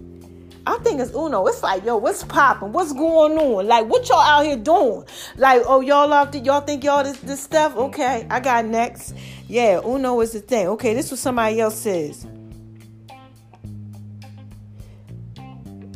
Our 0.67 0.79
thing 0.81 1.01
is 1.01 1.13
Uno. 1.13 1.47
It's 1.47 1.63
like, 1.63 1.85
yo, 1.85 1.97
what's 1.97 2.23
popping? 2.23 2.73
What's 2.73 2.93
going 2.93 3.37
on? 3.37 3.67
Like, 3.67 3.87
what 3.89 4.09
y'all 4.09 4.21
out 4.21 4.45
here 4.45 4.57
doing? 4.57 5.05
Like, 5.37 5.63
oh, 5.67 5.81
y'all 5.81 6.13
out 6.13 6.33
there, 6.33 6.43
y'all 6.43 6.61
think 6.61 6.85
y'all 6.85 7.03
this, 7.03 7.19
this 7.19 7.43
stuff? 7.43 7.75
Okay, 7.77 8.27
I 8.31 8.39
got 8.39 8.65
next. 8.67 9.15
Yeah, 9.49 9.81
Uno 9.85 10.21
is 10.21 10.33
the 10.33 10.41
thing. 10.41 10.69
Okay, 10.69 10.95
this 10.95 11.11
was 11.11 11.21
somebody 11.21 11.61
else 11.61 11.77
says. 11.77 12.27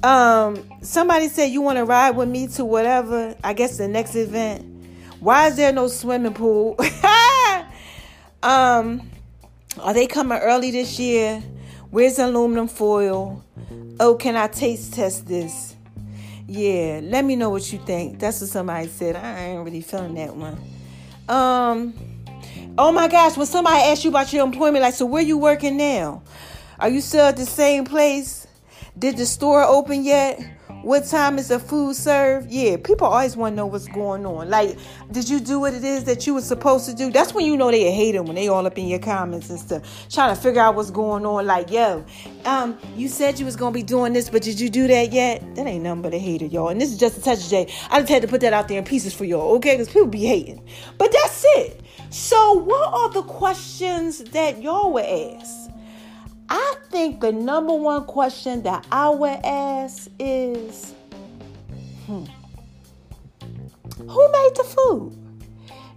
Um, 0.02 0.68
somebody 0.82 1.28
said 1.28 1.46
you 1.46 1.62
want 1.62 1.78
to 1.78 1.84
ride 1.84 2.10
with 2.10 2.28
me 2.28 2.48
to 2.48 2.64
whatever. 2.64 3.34
I 3.42 3.52
guess 3.52 3.78
the 3.78 3.88
next 3.88 4.14
event. 4.14 4.64
Why 5.20 5.48
is 5.48 5.56
there 5.56 5.72
no 5.72 5.88
swimming 5.88 6.34
pool? 6.34 6.76
um, 8.42 9.10
are 9.80 9.94
they 9.94 10.06
coming 10.06 10.38
early 10.38 10.70
this 10.70 10.98
year? 10.98 11.42
Where's 11.90 12.18
aluminum 12.18 12.68
foil? 12.68 13.44
Oh, 14.00 14.14
can 14.14 14.36
I 14.36 14.48
taste 14.48 14.94
test 14.94 15.26
this? 15.26 15.74
Yeah, 16.46 17.00
let 17.02 17.24
me 17.24 17.36
know 17.36 17.50
what 17.50 17.72
you 17.72 17.78
think. 17.78 18.18
That's 18.18 18.40
what 18.40 18.50
somebody 18.50 18.88
said. 18.88 19.16
I 19.16 19.38
ain't 19.46 19.64
really 19.64 19.80
feeling 19.80 20.14
that 20.14 20.34
one. 20.34 20.58
Um, 21.28 21.94
oh 22.78 22.92
my 22.92 23.08
gosh, 23.08 23.36
when 23.36 23.46
somebody 23.46 23.82
asks 23.82 24.04
you 24.04 24.10
about 24.10 24.32
your 24.32 24.44
employment, 24.44 24.82
like, 24.82 24.94
so 24.94 25.06
where 25.06 25.22
you 25.22 25.38
working 25.38 25.76
now? 25.76 26.22
Are 26.78 26.88
you 26.88 27.00
still 27.00 27.24
at 27.24 27.36
the 27.36 27.46
same 27.46 27.84
place? 27.84 28.46
Did 28.98 29.16
the 29.16 29.26
store 29.26 29.62
open 29.62 30.04
yet? 30.04 30.40
What 30.82 31.04
time 31.06 31.38
is 31.38 31.48
the 31.48 31.58
food 31.58 31.96
served? 31.96 32.50
Yeah, 32.50 32.76
people 32.76 33.06
always 33.06 33.36
want 33.36 33.52
to 33.52 33.56
know 33.56 33.66
what's 33.66 33.88
going 33.88 34.24
on. 34.24 34.48
Like, 34.48 34.76
did 35.10 35.28
you 35.28 35.40
do 35.40 35.58
what 35.58 35.74
it 35.74 35.82
is 35.82 36.04
that 36.04 36.26
you 36.26 36.34
were 36.34 36.40
supposed 36.40 36.88
to 36.88 36.94
do? 36.94 37.10
That's 37.10 37.34
when 37.34 37.44
you 37.44 37.56
know 37.56 37.70
they 37.70 37.90
hate 37.92 38.12
them 38.12 38.26
when 38.26 38.36
they 38.36 38.48
all 38.48 38.64
up 38.66 38.78
in 38.78 38.86
your 38.86 38.98
comments 38.98 39.50
and 39.50 39.58
stuff, 39.58 40.08
trying 40.08 40.34
to 40.34 40.40
figure 40.40 40.60
out 40.60 40.76
what's 40.76 40.90
going 40.90 41.26
on. 41.26 41.46
Like, 41.46 41.70
yo, 41.70 42.04
um, 42.44 42.78
you 42.94 43.08
said 43.08 43.38
you 43.38 43.44
was 43.44 43.56
gonna 43.56 43.72
be 43.72 43.82
doing 43.82 44.12
this, 44.12 44.30
but 44.30 44.42
did 44.42 44.60
you 44.60 44.70
do 44.70 44.86
that 44.86 45.12
yet? 45.12 45.42
That 45.56 45.66
ain't 45.66 45.82
nothing 45.82 46.02
but 46.02 46.14
a 46.14 46.18
hater, 46.18 46.46
y'all. 46.46 46.68
And 46.68 46.80
this 46.80 46.92
is 46.92 46.98
just 46.98 47.18
a 47.18 47.22
touch 47.22 47.38
of 47.52 47.52
I 47.90 48.00
just 48.00 48.08
had 48.08 48.22
to 48.22 48.28
put 48.28 48.40
that 48.42 48.52
out 48.52 48.68
there 48.68 48.78
in 48.78 48.84
pieces 48.84 49.12
for 49.12 49.24
y'all, 49.24 49.56
okay? 49.56 49.74
Because 49.74 49.88
people 49.88 50.06
be 50.06 50.24
hating. 50.24 50.62
But 50.98 51.12
that's 51.12 51.44
it. 51.56 51.80
So, 52.10 52.52
what 52.54 52.92
are 52.92 53.10
the 53.10 53.22
questions 53.22 54.18
that 54.18 54.62
y'all 54.62 54.92
were 54.92 55.02
ask? 55.02 55.65
I 56.48 56.76
think 56.90 57.20
the 57.20 57.32
number 57.32 57.74
one 57.74 58.04
question 58.04 58.62
that 58.62 58.86
I 58.90 59.08
would 59.10 59.40
ask 59.44 60.08
is 60.18 60.94
hmm, 62.06 62.24
Who 63.98 64.32
made 64.32 64.52
the 64.56 64.64
food? 64.64 65.16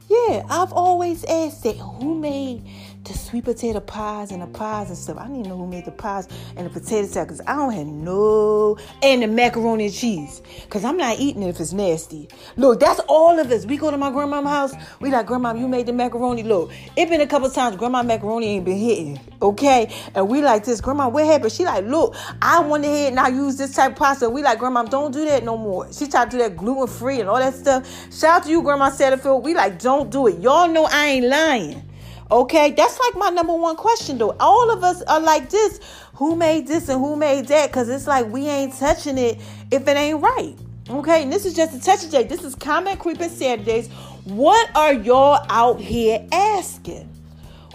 Yeah, 0.10 0.44
I've 0.50 0.74
always 0.74 1.24
asked 1.26 1.64
that. 1.64 1.78
Who 1.78 2.16
made 2.16 2.64
the 3.10 3.18
sweet 3.18 3.44
potato 3.44 3.80
pies 3.80 4.32
and 4.32 4.42
the 4.42 4.48
pies 4.48 4.90
and 4.90 4.98
stuff. 4.98 5.18
I 5.20 5.28
need 5.28 5.44
to 5.44 5.50
know 5.50 5.58
who 5.58 5.68
made 5.68 5.86
the 5.86 5.92
pies 5.92 6.28
and 6.56 6.66
the 6.66 6.70
potato 6.70 7.08
salad 7.08 7.30
because 7.30 7.42
I 7.48 7.56
don't 7.56 7.74
have 7.74 7.88
no 7.88 8.78
and 9.02 9.24
the 9.24 9.28
macaroni 9.28 9.86
and 9.86 9.94
cheese 9.94 10.42
because 10.64 10.86
I'm 10.86 10.96
not 10.96 11.20
eating 11.20 11.42
it 11.44 11.50
if 11.50 11.60
it's 11.60 11.74
nasty. 11.74 12.30
Look, 12.56 12.80
that's 12.80 13.00
all 13.08 13.40
of 13.40 13.52
us. 13.52 13.66
We 13.66 13.78
go 13.78 13.90
to 13.90 13.98
my 13.98 14.12
grandma's 14.12 14.46
house. 14.46 14.74
We 15.00 15.10
like 15.10 15.26
grandma, 15.26 15.56
you 15.56 15.68
made 15.68 15.88
the 15.88 15.94
macaroni. 15.94 16.44
Look, 16.44 16.72
it 16.96 17.10
been 17.10 17.22
a 17.22 17.28
couple 17.28 17.50
times. 17.50 17.78
Grandma 17.78 18.04
macaroni 18.04 18.46
ain't 18.46 18.66
been 18.66 18.78
hitting, 18.78 19.20
okay? 19.42 19.92
And 20.14 20.30
we 20.30 20.42
like 20.44 20.64
this. 20.64 20.80
Grandma, 20.80 21.10
what 21.10 21.26
happened? 21.26 21.52
She 21.52 21.66
like, 21.66 21.86
look, 21.86 22.16
I 22.42 22.60
went 22.60 22.86
ahead 22.86 23.10
and 23.10 23.20
I 23.20 23.30
use 23.30 23.58
this 23.58 23.74
type 23.74 23.94
of 23.94 23.98
pasta. 23.98 24.30
We 24.30 24.44
like, 24.44 24.60
grandma, 24.60 24.84
don't 24.84 25.12
do 25.12 25.26
that 25.26 25.44
no 25.44 25.58
more. 25.58 25.92
She 25.92 26.08
tried 26.08 26.30
to 26.30 26.38
do 26.38 26.44
that 26.44 26.56
gluten 26.56 26.88
free 26.88 27.20
and 27.20 27.28
all 27.28 27.40
that 27.40 27.56
stuff. 27.56 28.14
Shout 28.14 28.42
out 28.42 28.44
to 28.44 28.52
you, 28.52 28.62
Grandma 28.62 28.92
Satterfield. 28.92 29.42
We 29.42 29.56
like, 29.56 29.80
don't 29.80 30.12
do 30.12 30.28
it. 30.28 30.40
Y'all 30.40 30.68
know 30.68 30.88
I 30.92 31.08
ain't 31.08 31.26
lying. 31.26 31.89
Okay, 32.32 32.72
that's 32.72 33.00
like 33.00 33.16
my 33.16 33.30
number 33.30 33.56
one 33.56 33.76
question 33.76 34.20
though. 34.20 34.36
All 34.40 34.70
of 34.70 34.84
us 34.84 35.02
are 35.04 35.20
like 35.20 35.50
this. 35.50 35.80
Who 36.16 36.36
made 36.36 36.68
this 36.68 36.90
and 36.90 37.00
who 37.00 37.16
made 37.16 37.48
that? 37.48 37.72
Because 37.72 37.90
it's 37.90 38.06
like 38.06 38.28
we 38.28 38.48
ain't 38.48 38.78
touching 38.78 39.18
it 39.18 39.40
if 39.72 39.88
it 39.88 39.98
ain't 39.98 40.22
right. 40.22 40.56
Okay, 40.90 41.24
and 41.24 41.34
this 41.34 41.46
is 41.46 41.56
just 41.56 41.76
a 41.76 41.80
touch 41.80 42.04
of 42.04 42.12
J. 42.12 42.24
This 42.24 42.44
is 42.44 42.56
Comment 42.56 43.00
Creeping 43.00 43.30
Saturdays. 43.30 43.88
What 44.26 44.70
are 44.76 44.94
y'all 44.94 45.44
out 45.50 45.80
here 45.80 46.26
asking 46.32 47.10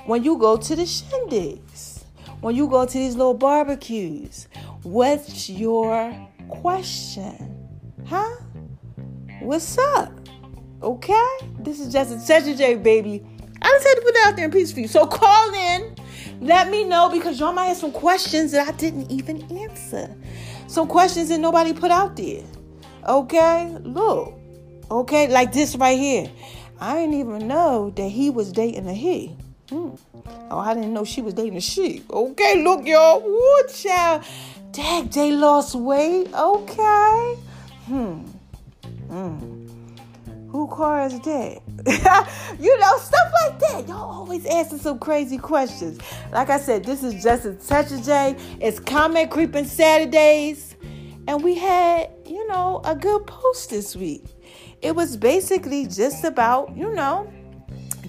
when 0.07 0.23
you 0.23 0.37
go 0.37 0.57
to 0.57 0.77
the 0.77 0.83
shindigs? 0.83 2.05
When 2.41 2.55
you 2.55 2.69
go 2.69 2.85
to 2.85 2.93
these 2.93 3.17
little 3.17 3.35
barbecues? 3.35 4.49
What's 4.83 5.49
your 5.49 6.15
question? 6.49 7.69
Huh? 8.07 8.37
What's 9.41 9.79
up? 9.79 10.13
Okay? 10.83 11.29
This 11.59 11.81
is 11.81 11.93
just 11.93 12.13
a 12.13 12.27
touch 12.27 12.49
of 12.49 12.59
J, 12.59 12.75
baby. 12.75 13.25
I 13.65 13.69
just 13.69 13.87
had 13.87 13.95
to 13.95 14.01
put 14.03 14.15
that 14.15 14.27
out 14.29 14.37
there 14.37 14.45
in 14.45 14.51
peace 14.51 14.73
for 14.73 14.81
you. 14.81 14.89
So 14.89 15.07
call 15.07 15.55
in. 15.55 15.97
Let 16.41 16.71
me 16.71 16.85
know 16.85 17.09
because 17.09 17.41
y'all 17.41 17.55
might 17.55 17.67
have 17.67 17.79
some 17.79 17.93
questions 17.93 18.53
that 18.53 18.69
I 18.69 18.73
didn't 18.73 19.11
even 19.11 19.43
answer. 19.59 20.15
Some 20.67 20.87
questions 20.87 21.31
that 21.31 21.39
nobody 21.39 21.73
put 21.73 21.91
out 21.91 22.15
there. 22.17 22.43
Okay? 23.09 23.75
Look. 23.81 24.35
Okay? 24.91 25.29
Like 25.29 25.53
this 25.53 25.77
right 25.77 25.99
here. 25.99 26.31
I 26.79 26.97
didn't 26.97 27.15
even 27.15 27.49
know 27.49 27.91
that 27.97 28.09
he 28.09 28.29
was 28.29 28.53
dating 28.53 28.87
a 28.87 28.93
he. 28.93 29.29
Hmm. 29.71 29.91
Oh, 30.51 30.59
I 30.59 30.75
didn't 30.75 30.93
know 30.93 31.05
she 31.05 31.23
was 31.23 31.33
dating 31.33 31.57
a 31.57 31.61
she. 31.61 32.03
Okay, 32.11 32.63
look, 32.63 32.87
y'all. 32.87 33.23
Woo, 33.23 33.63
child. 33.73 34.25
Dag, 34.73 35.11
they 35.11 35.33
lost 35.33 35.75
weight. 35.75 36.29
Okay. 36.35 37.37
Hmm. 37.87 38.19
Hmm. 39.09 39.64
Who 40.55 40.69
car 40.69 41.05
is 41.05 41.19
dead? 41.19 41.61
you 42.61 42.79
know, 42.79 42.97
stuff 42.99 43.33
like 43.43 43.59
that. 43.59 43.89
Y'all 43.89 44.21
always 44.21 44.47
asking 44.47 44.79
some 44.79 45.01
crazy 45.01 45.37
questions. 45.37 45.99
Like 46.31 46.49
I 46.49 46.61
said, 46.61 46.85
this 46.85 47.03
is 47.03 47.21
just 47.21 47.45
a 47.45 47.55
touch 47.55 47.91
of 47.91 48.05
J. 48.05 48.37
It's 48.61 48.79
comment 48.79 49.33
creeping 49.33 49.65
Saturdays. 49.65 50.77
And 51.27 51.43
we 51.43 51.57
had, 51.57 52.09
you 52.25 52.47
know, 52.47 52.81
a 52.85 52.95
good 52.95 53.27
post 53.27 53.71
this 53.71 53.97
week. 53.97 54.27
It 54.81 54.95
was 54.95 55.17
basically 55.17 55.89
just 55.89 56.23
about, 56.23 56.77
you 56.77 56.95
know, 56.95 57.29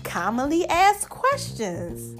commonly 0.03 0.67
asked 0.67 1.09
questions. 1.09 2.15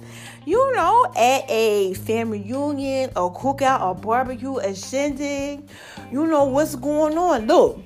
You 0.48 0.74
know, 0.74 1.06
at 1.16 1.48
a 1.52 1.94
family 1.94 2.40
reunion, 2.40 3.12
a 3.12 3.30
cookout, 3.30 3.92
a 3.92 3.94
barbecue, 3.94 4.58
a 4.58 4.74
shindig, 4.74 5.70
you 6.12 6.26
know 6.26 6.46
what's 6.46 6.74
going 6.74 7.16
on. 7.16 7.46
Look, 7.46 7.80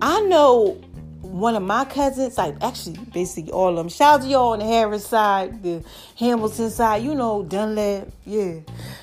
I 0.00 0.18
know 0.22 0.80
one 1.22 1.54
of 1.54 1.62
my 1.62 1.84
cousins, 1.84 2.36
like 2.36 2.56
actually 2.60 2.98
basically 3.12 3.52
all 3.52 3.70
of 3.70 3.76
them. 3.76 3.88
Shout 3.88 4.20
out 4.20 4.22
to 4.22 4.28
y'all 4.28 4.52
on 4.52 4.58
the 4.58 4.64
Harris 4.64 5.06
side, 5.06 5.62
the 5.62 5.82
Hamilton 6.16 6.70
side, 6.70 7.02
you 7.02 7.14
know, 7.14 7.44
Dunlap, 7.44 8.08
yeah. 8.24 8.60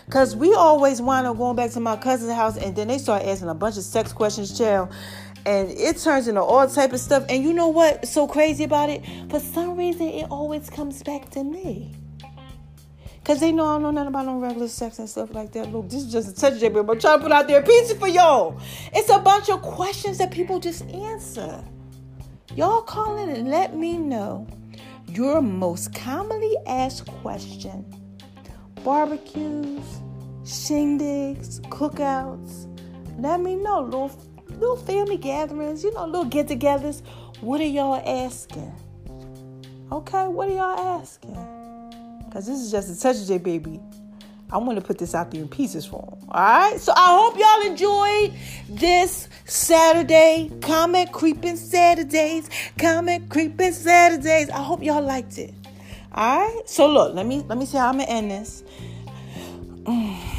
Cause 0.09 0.35
we 0.35 0.53
always 0.53 1.01
wind 1.01 1.25
up 1.25 1.37
going 1.37 1.55
back 1.55 1.71
to 1.71 1.79
my 1.79 1.95
cousin's 1.95 2.33
house 2.33 2.57
and 2.57 2.75
then 2.75 2.89
they 2.89 2.97
start 2.97 3.23
asking 3.23 3.49
a 3.49 3.53
bunch 3.53 3.77
of 3.77 3.83
sex 3.83 4.11
questions, 4.11 4.57
child. 4.57 4.93
And 5.45 5.69
it 5.71 5.97
turns 5.97 6.27
into 6.27 6.41
all 6.41 6.67
type 6.67 6.91
of 6.91 6.99
stuff. 6.99 7.25
And 7.29 7.43
you 7.43 7.53
know 7.53 7.69
what's 7.69 8.11
so 8.11 8.27
crazy 8.27 8.65
about 8.65 8.89
it? 8.89 9.03
For 9.29 9.39
some 9.39 9.77
reason 9.77 10.07
it 10.07 10.27
always 10.29 10.69
comes 10.69 11.01
back 11.01 11.29
to 11.31 11.43
me. 11.43 11.95
Cause 13.23 13.39
they 13.39 13.51
know 13.51 13.65
I 13.65 13.73
don't 13.75 13.83
know 13.83 13.91
nothing 13.91 14.07
about 14.07 14.25
no 14.25 14.39
regular 14.39 14.67
sex 14.67 14.99
and 14.99 15.09
stuff 15.09 15.33
like 15.33 15.51
that. 15.53 15.71
Look, 15.71 15.89
this 15.89 16.03
is 16.03 16.11
just 16.11 16.29
a 16.29 16.33
touch 16.33 16.59
but 16.61 16.89
I'm 16.89 16.99
trying 16.99 17.19
to 17.19 17.23
put 17.23 17.31
out 17.31 17.47
there 17.47 17.61
pizza 17.61 17.95
for 17.95 18.07
y'all. 18.07 18.59
It's 18.91 19.09
a 19.09 19.19
bunch 19.19 19.49
of 19.49 19.61
questions 19.61 20.17
that 20.17 20.31
people 20.31 20.59
just 20.59 20.83
answer. 20.89 21.63
Y'all 22.55 22.81
call 22.81 23.17
in 23.17 23.29
and 23.29 23.49
let 23.49 23.75
me 23.75 23.95
know 23.97 24.47
your 25.07 25.39
most 25.39 25.93
commonly 25.93 26.55
asked 26.65 27.05
question. 27.05 27.85
Barbecues, 28.83 29.85
shindigs, 30.43 31.61
cookouts. 31.69 32.65
Let 33.19 33.41
me 33.41 33.55
know. 33.55 33.81
Little, 33.81 34.11
little 34.49 34.77
family 34.77 35.17
gatherings, 35.17 35.83
you 35.83 35.93
know, 35.93 36.05
little 36.05 36.25
get 36.25 36.47
togethers. 36.47 37.03
What 37.41 37.61
are 37.61 37.65
y'all 37.65 38.01
asking? 38.03 38.73
Okay, 39.91 40.27
what 40.27 40.49
are 40.49 40.53
y'all 40.53 40.99
asking? 40.99 41.37
Because 42.25 42.47
this 42.47 42.59
is 42.59 42.71
just 42.71 42.89
a 42.89 42.99
touch 42.99 43.27
J 43.27 43.37
baby. 43.37 43.79
I 44.51 44.57
want 44.57 44.79
to 44.79 44.85
put 44.85 44.97
this 44.97 45.13
out 45.13 45.31
there 45.31 45.41
in 45.41 45.47
pieces 45.47 45.85
for 45.85 46.01
them. 46.01 46.27
All 46.29 46.41
right. 46.41 46.79
So 46.79 46.91
I 46.95 47.17
hope 47.17 47.37
y'all 47.37 47.71
enjoyed 47.71 48.33
this 48.69 49.29
Saturday 49.45 50.51
comment 50.61 51.11
creeping 51.11 51.55
Saturdays, 51.55 52.49
comment 52.77 53.29
creeping 53.29 53.73
Saturdays. 53.73 54.49
I 54.49 54.61
hope 54.61 54.83
y'all 54.83 55.03
liked 55.03 55.37
it. 55.37 55.53
All 56.13 56.39
right. 56.39 56.61
So 56.67 56.87
look, 56.91 57.13
let 57.13 57.25
me 57.25 57.45
let 57.47 57.57
me 57.57 57.65
see 57.65 57.77
how 57.77 57.89
I'm 57.89 57.99
gonna 57.99 58.09
end 58.09 58.31
this. 58.31 58.63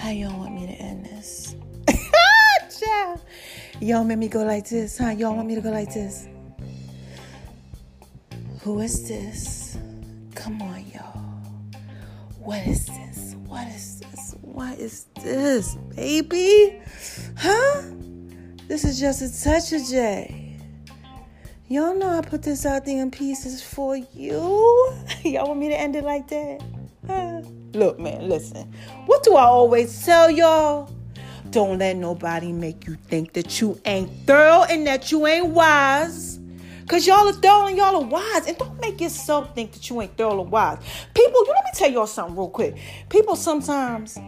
How 0.00 0.08
y'all 0.08 0.38
want 0.38 0.54
me 0.54 0.66
to 0.66 0.72
end 0.72 1.04
this? 1.04 1.54
Y'all 3.80 4.02
make 4.02 4.18
me 4.18 4.28
go 4.28 4.42
like 4.44 4.68
this, 4.68 4.96
huh? 4.96 5.10
Y'all 5.10 5.34
want 5.36 5.46
me 5.46 5.54
to 5.54 5.60
go 5.60 5.70
like 5.70 5.92
this? 5.92 6.26
Who 8.62 8.80
is 8.80 9.06
this? 9.06 9.59
What 12.50 12.66
is 12.66 12.86
this? 12.86 13.36
What 13.46 13.68
is 13.68 14.00
this? 14.00 14.34
What 14.42 14.78
is 14.80 15.06
this, 15.22 15.76
baby? 15.94 16.82
Huh? 17.38 17.82
This 18.66 18.82
is 18.82 18.98
just 18.98 19.22
a 19.22 19.44
touch 19.44 19.72
of 19.72 19.86
J. 19.86 20.56
Y'all 21.68 21.94
know 21.94 22.08
I 22.08 22.22
put 22.22 22.42
this 22.42 22.66
out 22.66 22.84
there 22.86 23.00
in 23.00 23.12
pieces 23.12 23.62
for 23.62 23.96
you. 23.96 24.92
Y'all 25.22 25.46
want 25.46 25.60
me 25.60 25.68
to 25.68 25.78
end 25.78 25.94
it 25.94 26.02
like 26.02 26.26
that? 26.26 26.60
Huh? 27.06 27.42
Look, 27.72 28.00
man, 28.00 28.28
listen. 28.28 28.74
What 29.06 29.22
do 29.22 29.36
I 29.36 29.44
always 29.44 30.04
tell 30.04 30.28
y'all? 30.28 30.92
Don't 31.50 31.78
let 31.78 31.98
nobody 31.98 32.50
make 32.50 32.84
you 32.84 32.96
think 32.96 33.32
that 33.34 33.60
you 33.60 33.80
ain't 33.84 34.10
thorough 34.26 34.64
and 34.64 34.84
that 34.88 35.12
you 35.12 35.24
ain't 35.28 35.50
wise. 35.50 36.39
Cause 36.86 37.06
y'all 37.06 37.28
are 37.28 37.32
thorough 37.32 37.66
and 37.66 37.76
y'all 37.76 37.96
are 37.96 38.06
wise. 38.06 38.46
And 38.46 38.56
don't 38.56 38.80
make 38.80 39.00
yourself 39.00 39.54
think 39.54 39.72
that 39.72 39.88
you 39.88 40.00
ain't 40.02 40.16
thorough 40.16 40.42
wise. 40.42 40.78
People, 41.14 41.44
you 41.46 41.54
let 41.54 41.64
me 41.64 41.70
tell 41.74 41.90
y'all 41.90 42.06
something 42.06 42.36
real 42.36 42.48
quick. 42.48 42.76
People 43.08 43.36
sometimes 43.36 44.18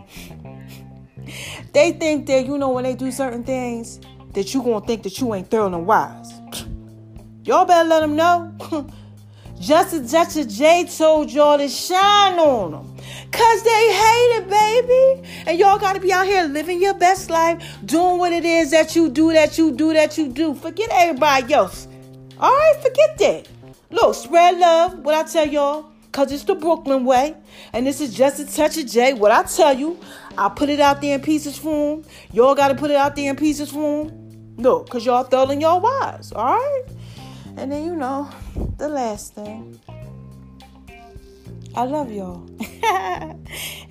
they 1.72 1.92
think 1.92 2.26
that, 2.26 2.46
you 2.46 2.58
know, 2.58 2.70
when 2.70 2.84
they 2.84 2.94
do 2.94 3.10
certain 3.10 3.44
things, 3.44 4.00
that 4.34 4.54
you 4.54 4.62
gonna 4.62 4.84
think 4.84 5.02
that 5.02 5.20
you 5.20 5.34
ain't 5.34 5.50
thorough 5.50 5.66
and 5.66 5.86
wise. 5.86 6.32
Y'all 7.44 7.64
better 7.64 7.88
let 7.88 8.00
them 8.00 8.16
know. 8.16 8.54
Just 9.60 9.94
as 9.94 10.10
Just 10.10 10.50
J 10.50 10.86
told 10.86 11.30
y'all 11.30 11.58
to 11.58 11.68
shine 11.68 12.38
on 12.38 12.72
them. 12.72 12.96
Cause 13.30 13.62
they 13.62 13.92
hate 13.92 14.42
it, 14.42 14.48
baby. 14.50 15.28
And 15.46 15.58
y'all 15.58 15.78
gotta 15.78 16.00
be 16.00 16.12
out 16.12 16.26
here 16.26 16.44
living 16.44 16.82
your 16.82 16.94
best 16.94 17.30
life, 17.30 17.62
doing 17.84 18.18
what 18.18 18.32
it 18.32 18.44
is 18.44 18.70
that 18.72 18.96
you 18.96 19.08
do, 19.08 19.32
that 19.32 19.58
you 19.58 19.70
do, 19.70 19.92
that 19.92 20.18
you 20.18 20.28
do. 20.28 20.54
Forget 20.54 20.88
everybody 20.92 21.54
else. 21.54 21.86
All 22.42 22.50
right, 22.50 22.74
forget 22.83 23.18
that. 23.18 23.48
Look, 23.90 24.16
spread 24.16 24.59
love, 24.59 24.98
what 24.98 25.14
I 25.14 25.22
tell 25.22 25.46
y'all, 25.46 25.92
because 26.07 26.33
it's 26.33 26.42
the 26.42 26.57
Brooklyn 26.57 27.05
way. 27.05 27.37
And 27.72 27.87
this 27.87 28.00
is 28.00 28.12
just 28.12 28.40
a 28.40 28.52
touch 28.52 28.76
of 28.78 28.87
J. 28.88 29.14
What 29.14 29.31
I 29.31 29.44
tell 29.44 29.78
you, 29.78 30.00
I 30.37 30.48
put 30.48 30.68
it 30.68 30.81
out 30.81 31.00
there 31.00 31.14
in 31.14 31.20
pieces 31.22 31.57
for 31.57 31.98
them. 31.98 32.11
Y'all 32.33 32.57
got 32.57 32.68
to 32.68 32.74
put 32.74 32.90
it 32.90 32.96
out 32.96 33.14
there 33.14 33.31
in 33.31 33.37
pieces 33.37 33.70
for 33.70 34.07
them. 34.07 34.57
No, 34.57 34.81
because 34.81 35.07
y'all 35.07 35.22
throwing 35.22 35.61
y'all 35.61 35.81
wise, 35.81 36.33
all 36.33 36.57
right? 36.57 36.83
And 37.57 37.70
then, 37.70 37.85
you 37.85 37.94
know, 37.94 38.28
the 38.76 38.88
last 38.88 39.37
thing. 39.37 39.78
I 41.76 41.85
love 41.85 42.11
y'all. 42.11 42.44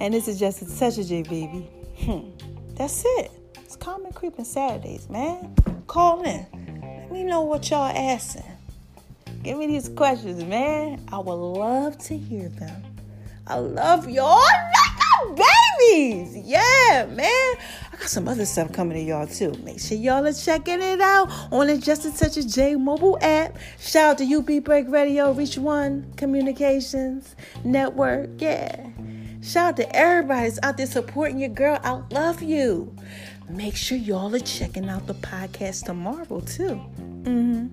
and 0.01 0.13
this 0.13 0.27
is 0.27 0.37
just 0.37 0.61
a 0.61 0.77
touch 0.77 0.97
of 0.97 1.07
J, 1.07 1.23
baby. 1.23 1.69
Hmm. 1.99 2.31
That's 2.75 3.01
it. 3.05 3.31
It's 3.63 3.77
Common 3.77 4.11
Creeping 4.11 4.43
Saturdays, 4.43 5.09
man. 5.09 5.55
Call 5.87 6.23
in. 6.23 6.60
Me 7.11 7.25
know 7.25 7.41
what 7.41 7.69
y'all 7.69 7.91
asking. 7.93 8.45
Give 9.43 9.57
me 9.57 9.67
these 9.67 9.89
questions, 9.89 10.43
man. 10.45 11.05
I 11.11 11.19
would 11.19 11.33
love 11.33 11.97
to 12.05 12.17
hear 12.17 12.47
them. 12.47 12.83
I 13.45 13.55
love 13.55 14.09
y'all 14.09 14.37
like 14.37 15.35
babies. 15.35 16.37
Yeah, 16.37 17.07
man. 17.09 17.27
I 17.91 17.97
got 17.97 18.07
some 18.07 18.29
other 18.29 18.45
stuff 18.45 18.71
coming 18.71 18.97
to 18.97 19.03
y'all 19.03 19.27
too. 19.27 19.51
Make 19.63 19.81
sure 19.81 19.97
y'all 19.97 20.25
are 20.25 20.31
checking 20.31 20.81
it 20.81 21.01
out 21.01 21.29
on 21.51 21.67
the 21.67 21.77
Just 21.77 22.05
a 22.05 22.17
Touch 22.17 22.37
of 22.37 22.47
J 22.47 22.75
mobile 22.75 23.17
app. 23.21 23.57
Shout 23.77 24.11
out 24.11 24.17
to 24.19 24.35
UB 24.35 24.63
Break 24.63 24.87
Radio, 24.87 25.33
Reach 25.33 25.57
One 25.57 26.13
Communications 26.15 27.35
Network. 27.65 28.29
Yeah. 28.37 28.87
Shout 29.41 29.69
out 29.69 29.77
to 29.77 29.95
everybody 29.95 30.47
that's 30.47 30.59
out 30.63 30.77
there 30.77 30.85
supporting 30.85 31.39
your 31.39 31.49
girl. 31.49 31.77
I 31.83 32.01
love 32.11 32.41
you 32.41 32.95
make 33.55 33.75
sure 33.75 33.97
y'all 33.97 34.33
are 34.35 34.39
checking 34.39 34.89
out 34.89 35.07
the 35.07 35.13
podcast 35.15 35.85
tomorrow 35.85 36.41
too. 36.41 36.81
Mm-hmm. 37.23 37.67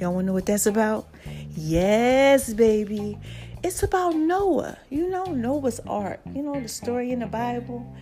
Y'all 0.00 0.14
want 0.14 0.24
to 0.24 0.26
know 0.26 0.32
what 0.32 0.46
that's 0.46 0.66
about? 0.66 1.08
Yes, 1.50 2.52
baby. 2.52 3.18
It's 3.62 3.82
about 3.82 4.16
Noah. 4.16 4.76
You 4.90 5.08
know, 5.08 5.24
Noah's 5.26 5.80
ark. 5.86 6.20
You 6.34 6.42
know, 6.42 6.60
the 6.60 6.68
story 6.68 7.12
in 7.12 7.20
the 7.20 7.26
Bible 7.26 7.94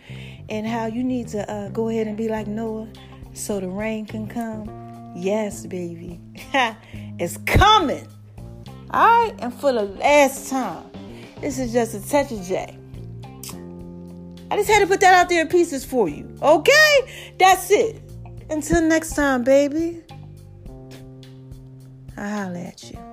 and 0.48 0.66
how 0.66 0.86
you 0.86 1.04
need 1.04 1.28
to 1.28 1.50
uh, 1.50 1.68
go 1.68 1.88
ahead 1.88 2.06
and 2.06 2.16
be 2.16 2.28
like 2.28 2.46
Noah 2.46 2.88
so 3.34 3.60
the 3.60 3.68
rain 3.68 4.06
can 4.06 4.26
come. 4.26 5.12
Yes, 5.14 5.66
baby. 5.66 6.20
it's 7.18 7.36
coming. 7.38 8.06
All 8.90 9.26
right. 9.26 9.34
And 9.38 9.52
for 9.52 9.72
the 9.72 9.82
last 9.82 10.48
time, 10.48 10.90
this 11.40 11.58
is 11.58 11.72
just 11.72 11.94
a 11.94 12.08
touch 12.08 12.32
of 12.32 12.42
J. 12.42 12.79
I 14.50 14.56
just 14.56 14.68
had 14.68 14.80
to 14.80 14.86
put 14.86 15.00
that 15.00 15.14
out 15.14 15.28
there 15.28 15.42
in 15.42 15.48
pieces 15.48 15.84
for 15.84 16.08
you. 16.08 16.36
Okay? 16.42 17.34
That's 17.38 17.70
it. 17.70 18.02
Until 18.50 18.82
next 18.82 19.14
time, 19.14 19.44
baby. 19.44 20.02
I'll 22.16 22.46
holler 22.46 22.58
at 22.58 22.90
you. 22.90 23.09